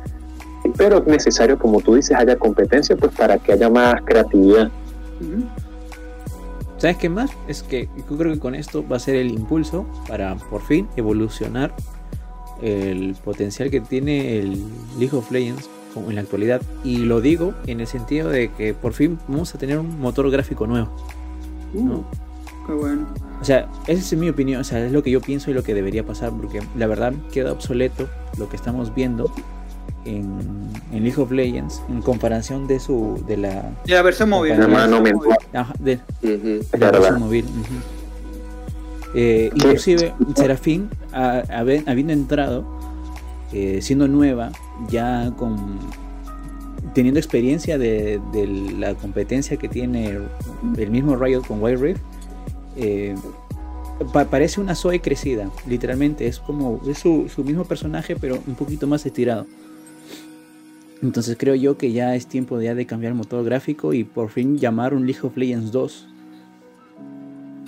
[0.78, 4.70] pero es necesario, como tú dices, haya competencia pues para que haya más creatividad.
[6.78, 7.32] ¿Sabes qué más?
[7.48, 10.88] Es que yo creo que con esto va a ser el impulso para por fin
[10.96, 11.74] evolucionar
[12.62, 14.64] el potencial que tiene el
[14.98, 16.62] League of Legends en la actualidad.
[16.84, 20.30] Y lo digo en el sentido de que por fin vamos a tener un motor
[20.30, 20.90] gráfico nuevo.
[21.74, 22.02] Uh,
[22.68, 23.08] qué bueno.
[23.42, 25.64] O sea, esa es mi opinión, o sea, es lo que yo pienso y lo
[25.64, 28.08] que debería pasar, porque la verdad queda obsoleto
[28.38, 29.32] lo que estamos viendo
[30.06, 30.40] en,
[30.92, 34.56] en, League of Legends en comparación de su de la, de la versión móvil.
[35.80, 36.00] de,
[36.78, 37.46] la versión móvil
[39.14, 42.66] eh, inclusive Serafín habiendo entrado
[43.54, 44.52] eh, siendo nueva
[44.90, 45.80] ya con
[46.94, 50.20] teniendo experiencia de, de, la competencia que tiene
[50.78, 52.02] el mismo Riot con Wild Rift
[52.78, 53.16] eh,
[54.30, 56.28] parece una Zoe crecida literalmente.
[56.28, 59.46] Es como es su, su mismo personaje pero un poquito más estirado
[61.02, 64.30] entonces creo yo que ya es tiempo ya de cambiar el motor gráfico y por
[64.30, 66.08] fin llamar un League of Legends 2.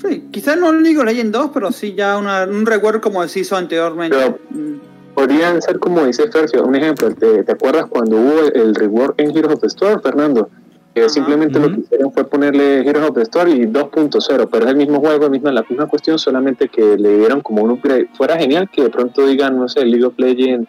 [0.01, 3.41] Sí, quizás no un League of Legends 2, pero sí ya un recuerdo como se
[3.41, 4.17] hizo anteriormente.
[4.49, 5.13] Mm.
[5.13, 9.55] podrían ser como dice Fercio, un ejemplo, ¿te, acuerdas cuando hubo el, rework en Heroes
[9.55, 10.49] of the Storm, Fernando?
[10.93, 14.71] Que simplemente lo que hicieron fue ponerle Heroes of the Storm y 2.0, pero es
[14.71, 18.09] el mismo juego, misma, la misma cuestión, solamente que le dieron como un upgrade.
[18.13, 20.67] Fuera genial que de pronto digan, no sé, League of Legends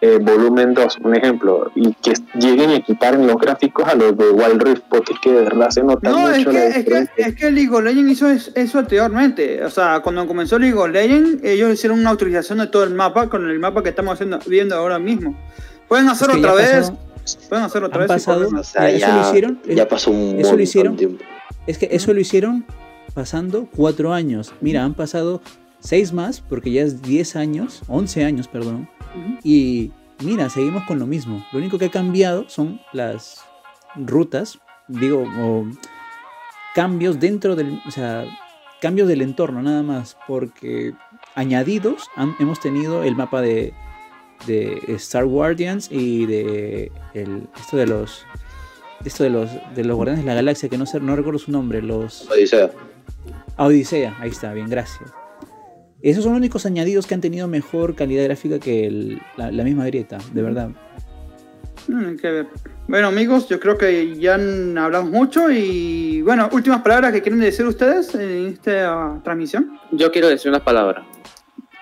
[0.00, 4.16] eh, volumen 2, un ejemplo, y que lleguen a equipar en los gráficos a los
[4.16, 6.84] de Wild Rift, porque es que de verdad se nota no, mucho es que, es
[6.84, 9.62] que, es que, League of Legends hizo eso anteriormente.
[9.62, 13.28] O sea, cuando comenzó League of Legends, ellos hicieron una autorización de todo el mapa
[13.28, 15.36] con el mapa que estamos haciendo, viendo ahora mismo.
[15.86, 16.92] Pueden hacer otra vez.
[17.48, 18.08] pueden hacer otra vez.
[18.08, 19.60] Pasado, ya, eso lo hicieron.
[19.66, 21.22] Ya pasó un eso lo hicieron, tiempo.
[21.66, 22.64] Es que eso lo hicieron
[23.12, 24.54] pasando cuatro años.
[24.60, 25.42] Mira, han pasado
[25.80, 28.88] seis más, porque ya es 10 años, 11 años, perdón.
[29.42, 29.92] Y
[30.22, 31.44] mira, seguimos con lo mismo.
[31.52, 33.44] Lo único que ha cambiado son las
[33.96, 34.58] rutas,
[34.88, 35.66] digo, o
[36.74, 38.24] cambios dentro del, o sea,
[38.80, 40.94] cambios del entorno nada más, porque
[41.34, 42.08] añadidos
[42.38, 43.72] hemos tenido el mapa de,
[44.46, 48.24] de Star Guardians y de el, esto de los
[49.04, 51.50] esto de los de los guardianes de la galaxia que no sé, no recuerdo su
[51.50, 52.70] nombre, los Odisea.
[53.56, 55.10] Odisea, ahí está, bien, gracias.
[56.02, 60.18] Esos son los únicos añadidos que han tenido mejor calidad gráfica que la, misma grieta,
[60.32, 60.70] de verdad.
[61.88, 62.16] Mm,
[62.88, 67.40] bueno amigos, yo creo que ya han hablado mucho y bueno, últimas palabras que quieren
[67.40, 69.78] decir ustedes en esta transmisión.
[69.92, 71.04] Yo quiero decir unas palabras.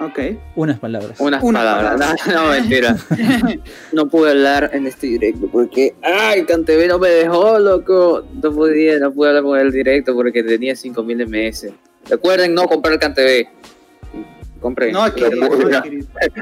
[0.00, 0.18] Ok.
[0.54, 1.18] Unas palabras.
[1.18, 2.20] Unas palabras.
[2.32, 2.96] No, mentira.
[3.92, 8.24] no pude hablar en este directo porque, ay, Cantv no me dejó, loco.
[8.40, 11.66] No podía, no pude hablar con el directo porque tenía 5000 MS.
[12.08, 13.48] Recuerden no comprar CanTV.
[14.60, 14.92] Compre.
[14.92, 15.06] No,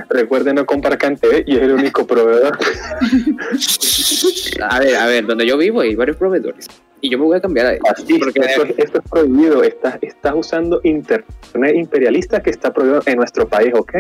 [0.08, 2.56] Recuerden no comprar CanTV y es el único proveedor.
[4.68, 6.66] a ver, a ver, donde yo vivo hay varios proveedores.
[7.00, 7.80] Y yo me voy a cambiar a él.
[8.18, 9.62] porque esto, esto, es prohibido.
[9.62, 13.94] Estás, estás usando internet imperialista que está prohibido en nuestro país, ¿ok?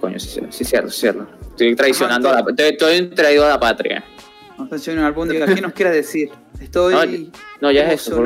[0.00, 1.26] Coño, sí, sí, cierto, cierto.
[1.50, 4.04] Estoy traicionando a la, estoy, traído a la patria.
[4.58, 5.14] Atención,
[5.54, 6.30] ¿qué nos quiere decir?
[6.62, 8.22] Estoy no, ya es eso.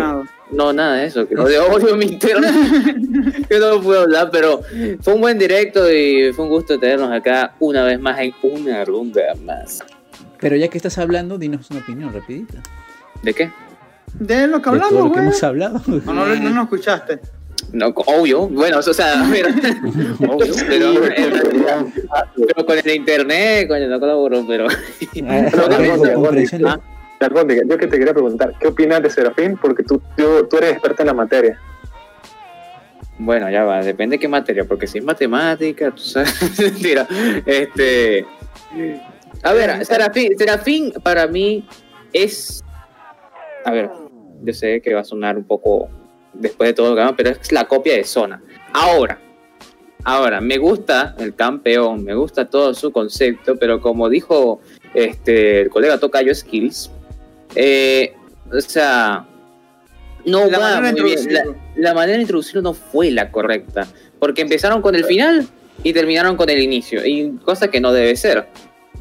[0.50, 2.46] No, nada de eso, que de odio mi interno.
[3.48, 4.62] que no puedo hablar, pero
[5.00, 8.84] fue un buen directo y fue un gusto tenernos acá una vez más en una
[8.84, 9.84] ronda más.
[10.38, 12.62] Pero ya que estás hablando, dinos una opinión rapidita.
[13.22, 13.50] ¿De qué?
[14.14, 15.82] De lo que hablamos, de lo que hemos hablado.
[15.86, 17.20] No, no, no, no escuchaste.
[17.72, 19.48] No, obvio, bueno, o sea, pero,
[20.30, 21.92] obvio, pero,
[22.46, 24.68] pero, con el internet, coño, no colaboro, pero...
[25.28, 26.80] Ah,
[27.20, 29.56] yo que te quería preguntar, ¿qué opinas de Serafín?
[29.56, 31.58] Porque tú, tú eres experta en la materia.
[33.18, 37.06] Bueno, ya va, depende de qué materia, porque si es matemática, tú sabes, mentira.
[37.46, 38.26] Este.
[39.42, 41.66] A ver, Serafín, Serafín para mí
[42.12, 42.62] es.
[43.64, 43.90] A ver,
[44.42, 45.88] yo sé que va a sonar un poco
[46.34, 48.42] después de todo que pero es la copia de Zona.
[48.72, 49.18] Ahora,
[50.04, 54.60] ahora, me gusta el campeón, me gusta todo su concepto, pero como dijo
[54.94, 56.90] este, el colega Tocayo Skills,
[57.56, 58.14] eh,
[58.52, 59.26] o sea,
[60.24, 61.18] no la va muy bien.
[61.76, 63.86] La, manera de introducirlo no fue la correcta,
[64.18, 65.48] porque empezaron con el final
[65.82, 68.46] y terminaron con el inicio, y cosa que no debe ser.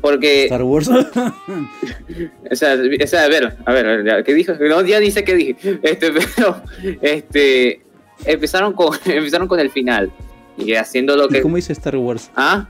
[0.02, 0.44] Porque.
[0.46, 0.88] Star Wars.
[2.52, 4.54] o, sea, a ver, a ver, ¿qué dijo?
[4.54, 5.80] No, ya dice qué dije.
[5.82, 6.62] Este, pero,
[7.02, 7.82] este.
[8.26, 10.12] Empezaron con, empezaron con el final.
[10.58, 11.40] Y haciendo lo que.
[11.40, 12.30] ¿Y cómo hizo Star Wars?
[12.36, 12.70] ¿Ah?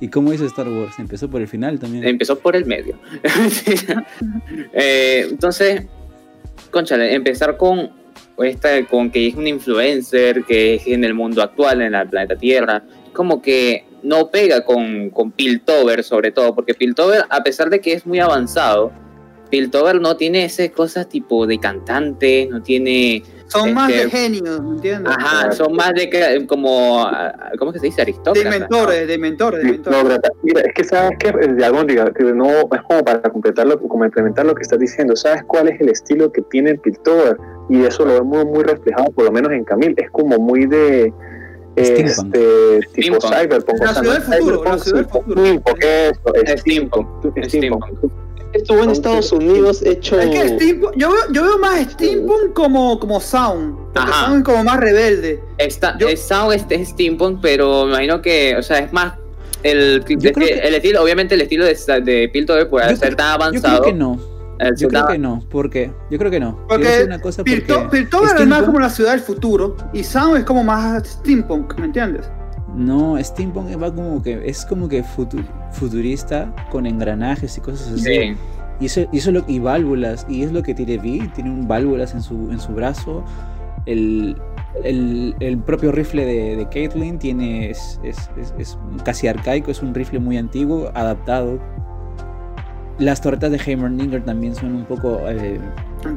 [0.00, 0.98] ¿Y cómo hizo Star Wars?
[0.98, 2.06] ¿Empezó por el final también?
[2.06, 2.98] Empezó por el medio.
[4.74, 5.84] eh, entonces,
[6.70, 7.90] conchale, empezar con
[8.38, 12.36] esta, con que es un influencer, que es en el mundo actual, en el planeta
[12.36, 12.82] Tierra,
[13.12, 17.94] como que no pega con, con Piltover sobre todo, porque Piltover, a pesar de que
[17.94, 18.92] es muy avanzado,
[19.50, 23.22] Piltover no tiene esas cosas tipo de cantante, no tiene...
[23.48, 25.12] Son más de este, genios, ¿me entiendes?
[25.16, 27.08] Ajá, son más de como,
[27.58, 28.02] ¿cómo es que se dice?
[28.02, 28.44] Aristócratas.
[28.44, 30.18] De mentores, de mentores, de mentores.
[30.42, 34.54] Mira, es que sabes que, digamos, que no, es como para completarlo, como implementar lo
[34.54, 37.36] que estás diciendo, ¿sabes cuál es el estilo que tiene Piltover?
[37.68, 41.12] Y eso lo vemos muy reflejado, por lo menos en Camille, es como muy de
[41.76, 43.80] este, tipo Cyberpunk.
[43.80, 45.44] La ciudad del futuro, la ciudad del futuro.
[46.44, 47.06] Es Steampunk.
[48.56, 50.20] Estuvo en Estados Unidos hecho.
[50.20, 53.76] Es que Steampunk, yo, veo, yo veo más Steampunk como, como Sound.
[53.94, 55.40] Sound es como más rebelde.
[55.58, 59.14] Está, Sound es, Steampunk, pero me imagino que, o sea, es más.
[59.62, 63.78] El, el, estilo, obviamente el estilo de, de Piltover puede ser tan avanzado.
[63.78, 64.36] Yo creo que no
[64.76, 66.58] yo creo que no, porque yo creo que no.
[66.68, 70.64] Porque una cosa Piltover es más como la ciudad del futuro y Sound es como
[70.64, 72.30] más steampunk, ¿me entiendes?
[72.76, 75.02] No, steampunk va como que es como que
[75.72, 78.36] futurista con engranajes y cosas así.
[78.78, 81.66] Y eso, y eso lo, y válvulas y es lo que tiene V, tiene un
[81.66, 83.24] válvulas en su en su brazo.
[83.86, 84.36] El,
[84.84, 89.94] el, el propio rifle de, de Caitlyn tiene es, es, es casi arcaico, es un
[89.94, 91.58] rifle muy antiguo, adaptado
[92.98, 95.20] las torretas de Heimerdinger también son un poco.
[95.28, 95.60] Eh,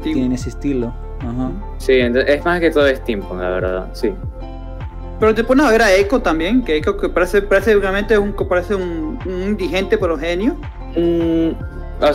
[0.01, 0.93] tienen ese estilo.
[1.19, 1.51] Ajá.
[1.77, 4.13] Sí, es más que todo steampunk, la verdad, sí.
[5.19, 8.33] Pero te pones a ver a Echo también, que Echo que parece, parece obviamente un,
[8.33, 10.55] parece un, indigente pero genio.
[10.95, 11.49] Mm,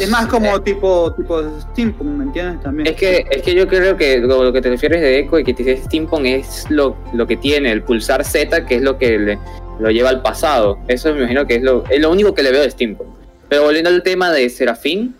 [0.01, 2.63] es más como eh, tipo, tipo steampunk, ¿me entiendes?
[2.63, 2.87] También.
[2.89, 5.53] Es que, es que yo creo que lo, que te refieres de Echo y que
[5.53, 9.19] te dice steampunk es lo, lo que tiene, el pulsar Z, que es lo que
[9.19, 9.39] le,
[9.79, 10.79] lo lleva al pasado.
[10.89, 13.09] Eso me imagino que es lo, es lo único que le veo de steampunk.
[13.51, 15.15] Pero volviendo al tema de Serafín,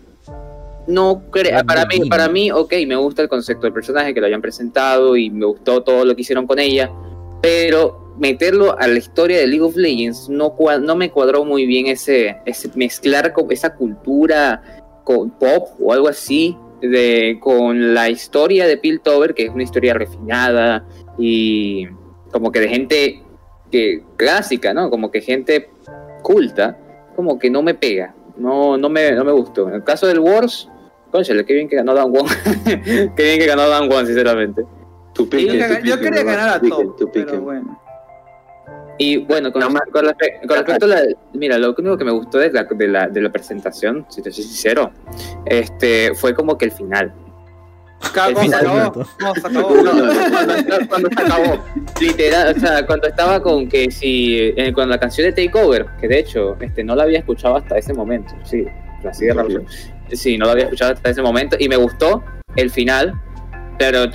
[0.87, 4.27] no creo, para mí, para mí, ok, me gusta el concepto del personaje que lo
[4.27, 6.91] hayan presentado y me gustó todo lo que hicieron con ella,
[7.45, 11.85] pero meterlo a la historia de League of Legends no, no me cuadró muy bien
[11.85, 18.65] ese, ese mezclar con esa cultura con pop o algo así de, con la historia
[18.65, 20.87] de Piltover, que es una historia refinada
[21.19, 21.85] y
[22.31, 23.21] como que de gente
[23.71, 24.89] que clásica, ¿no?
[24.89, 25.69] Como que gente
[26.23, 26.79] culta,
[27.15, 29.67] como que no me pega no, no, me, no me gustó.
[29.69, 30.69] En el caso del Wars,
[31.11, 32.25] conchale, qué bien que ganó Dan Won.
[33.15, 34.63] qué bien que ganó Dan Won, sinceramente.
[35.17, 37.79] Yo, quería ganar a Top, pero bueno.
[38.97, 41.03] Y bueno, con, respecto a la.
[41.33, 44.31] Mira, lo único que me gustó de la, de la, de la presentación, si te
[44.31, 44.91] soy sincero,
[45.45, 47.13] este, fue como que el final.
[48.27, 48.91] El final,
[49.39, 51.63] cuando, se acabó.
[51.99, 54.53] Literal, o sea, cuando estaba con que si.
[54.55, 57.77] Eh, con la canción de Takeover, que de hecho este, no la había escuchado hasta
[57.77, 58.33] ese momento.
[58.43, 58.65] Sí,
[59.07, 59.63] así de rápido.
[60.11, 62.23] Sí, no la había escuchado hasta ese momento y me gustó
[62.55, 63.13] el final,
[63.77, 64.05] pero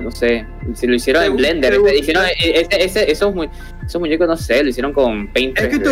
[0.00, 3.34] no sé, si lo hicieron en Blender, hicieron, e, ese, esos,
[3.86, 5.90] esos muñecos, no sé, lo hicieron con Paint Es que tú,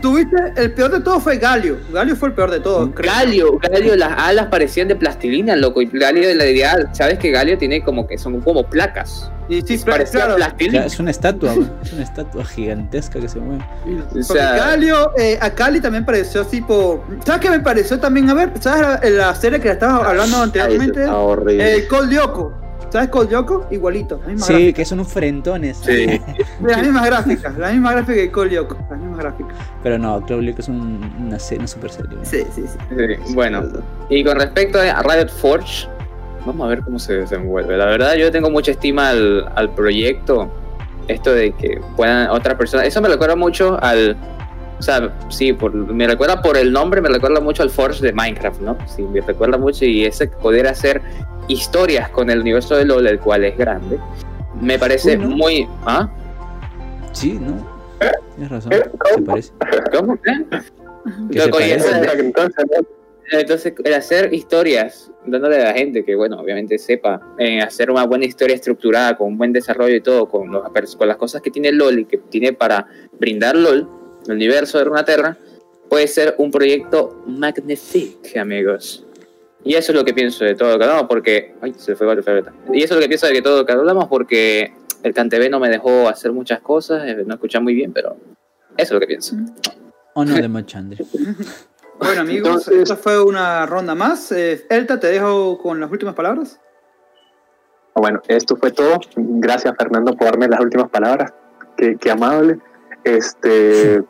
[0.00, 2.90] tuviste, el peor de todo fue Galio, Galio fue el peor de todo.
[2.94, 7.30] Galio, Galio, las alas parecían de plastilina, loco, y Galio de la ideal, sabes que
[7.30, 9.30] Galio tiene como que son como placas.
[9.48, 10.36] Y sí, claro.
[10.36, 10.86] plastilina.
[10.86, 13.64] es una estatua, es una estatua gigantesca que se mueve.
[14.18, 18.30] O sea, Galio, eh, a Cali también pareció tipo, ¿sabes qué me pareció también?
[18.30, 21.04] A ver, ¿sabes la, serie que estaba hablando anteriormente?
[21.04, 22.61] El Cold Yoko.
[22.92, 23.66] ¿Sabes con Yoko?
[23.70, 24.20] Igualito.
[24.36, 25.78] sí, que son unos frentones.
[25.78, 26.06] Sí.
[26.62, 29.56] las mismas gráficas, las mismas gráficas que Cole Yoko, las mismas gráficas.
[29.82, 32.18] Pero no, Cole Yoko es un, una, una super serie.
[32.20, 33.62] Sí, sí, sí, Bueno,
[34.10, 35.88] y con respecto a Riot Forge,
[36.44, 37.78] vamos a ver cómo se desenvuelve.
[37.78, 40.50] La verdad, yo tengo mucha estima al, al proyecto.
[41.08, 42.86] Esto de que puedan otras personas.
[42.86, 44.18] Eso me recuerda mucho al
[44.82, 48.12] o sea, sí, por, me recuerda por el nombre, me recuerda mucho al Forge de
[48.12, 48.76] Minecraft, ¿no?
[48.88, 51.00] Sí, me recuerda mucho y ese poder hacer
[51.46, 54.00] historias con el universo de LOL, el cual es grande,
[54.60, 55.68] me parece muy...
[55.86, 56.10] ¿Ah?
[57.12, 57.64] Sí, ¿no?
[58.34, 59.52] Tienes razón, se parece.
[59.96, 60.20] ¿Cómo?
[60.20, 60.32] ¿Qué?
[61.40, 62.32] se parece?
[63.30, 68.04] Entonces, el hacer historias, dándole a la gente que, bueno, obviamente sepa, en hacer una
[68.04, 71.52] buena historia estructurada, con un buen desarrollo y todo, con, los, con las cosas que
[71.52, 72.88] tiene LOL y que tiene para
[73.20, 75.36] brindar LOL, el universo de Runaterra,
[75.88, 79.04] puede ser un proyecto magnífico, amigos.
[79.64, 81.54] Y eso es lo que pienso de todo lo que hablamos, porque.
[81.60, 82.06] Ay, se fue
[82.72, 85.50] Y eso es lo que pienso de que todo lo que hablamos, porque el CanTV
[85.50, 88.16] no me dejó hacer muchas cosas, eh, no escuchar muy bien, pero
[88.76, 89.36] eso es lo que pienso.
[90.14, 91.04] O no de Machandre.
[91.98, 94.32] bueno, amigos, esta fue una ronda más.
[94.32, 96.58] Eh, Elta, te dejo con las últimas palabras.
[97.94, 98.98] Bueno, esto fue todo.
[99.16, 101.32] Gracias, Fernando, por darme las últimas palabras.
[101.76, 102.58] Qué, qué amable.
[103.04, 104.02] Este,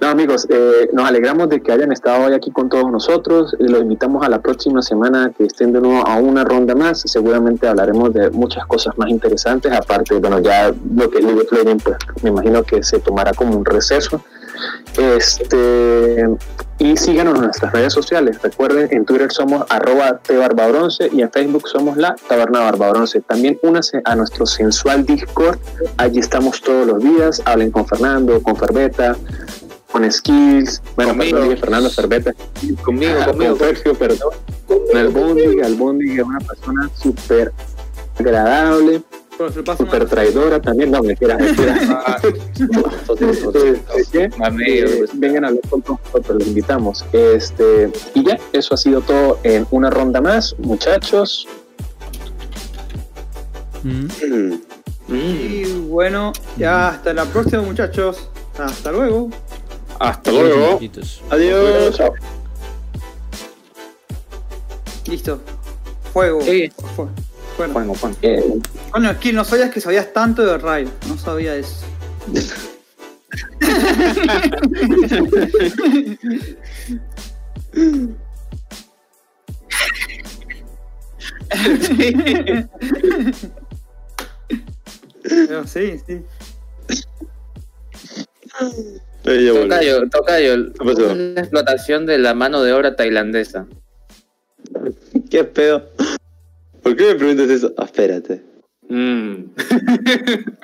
[0.00, 3.56] no, amigos, eh, nos alegramos de que hayan estado hoy aquí con todos nosotros.
[3.58, 7.02] Los invitamos a la próxima semana que estén de nuevo a una ronda más.
[7.06, 9.72] Seguramente hablaremos de muchas cosas más interesantes.
[9.72, 13.64] Aparte, bueno, ya lo que League of pues me imagino que se tomará como un
[13.64, 14.22] receso.
[14.98, 16.26] Este,
[16.78, 18.40] y síganos en nuestras redes sociales.
[18.42, 23.20] Recuerden, en Twitter somos arroba tbarbabronce y en Facebook somos la Taberna Barbabronce.
[23.22, 25.58] También únase a nuestro sensual Discord.
[25.96, 27.42] Allí estamos todos los días.
[27.44, 29.16] Hablen con Fernando, con Ferbeta,
[29.90, 30.82] con Skills.
[30.96, 31.56] Bueno, conmigo.
[31.56, 32.34] Fernando Ferbeta.
[32.84, 33.56] Conmigo, ah, conmigo.
[33.56, 34.30] Con Sergio, perdón.
[34.66, 35.60] Con el Bondi.
[35.60, 37.52] El Bondi es una persona súper
[38.18, 39.02] agradable
[39.76, 41.78] Super traidora también, no, mentira, mentira.
[45.14, 47.04] Vengan a hablar con nosotros, los invitamos.
[47.12, 51.46] Este, y ya, eso ha sido todo en una ronda más, muchachos.
[53.82, 54.06] Mm.
[55.08, 58.28] Y bueno, ya hasta la próxima, muchachos.
[58.58, 59.30] Hasta luego.
[59.98, 60.80] Hasta luego.
[61.30, 62.00] Adiós.
[65.06, 65.40] Listo.
[66.12, 66.40] Fuego.
[66.40, 67.10] Fuego.
[67.56, 68.16] Bueno, bueno, bueno.
[68.90, 71.86] Bueno, es que no sabías que sabías tanto de Raid, no sabía eso.
[85.66, 86.22] sí, sí.
[89.22, 93.66] Tocayo, tocayo, la explotación de la mano de obra tailandesa.
[95.30, 95.88] ¿Qué pedo?
[96.86, 97.74] ¿Por qué me preguntas eso?
[97.78, 98.44] Ah, espérate.
[98.88, 99.46] Mm.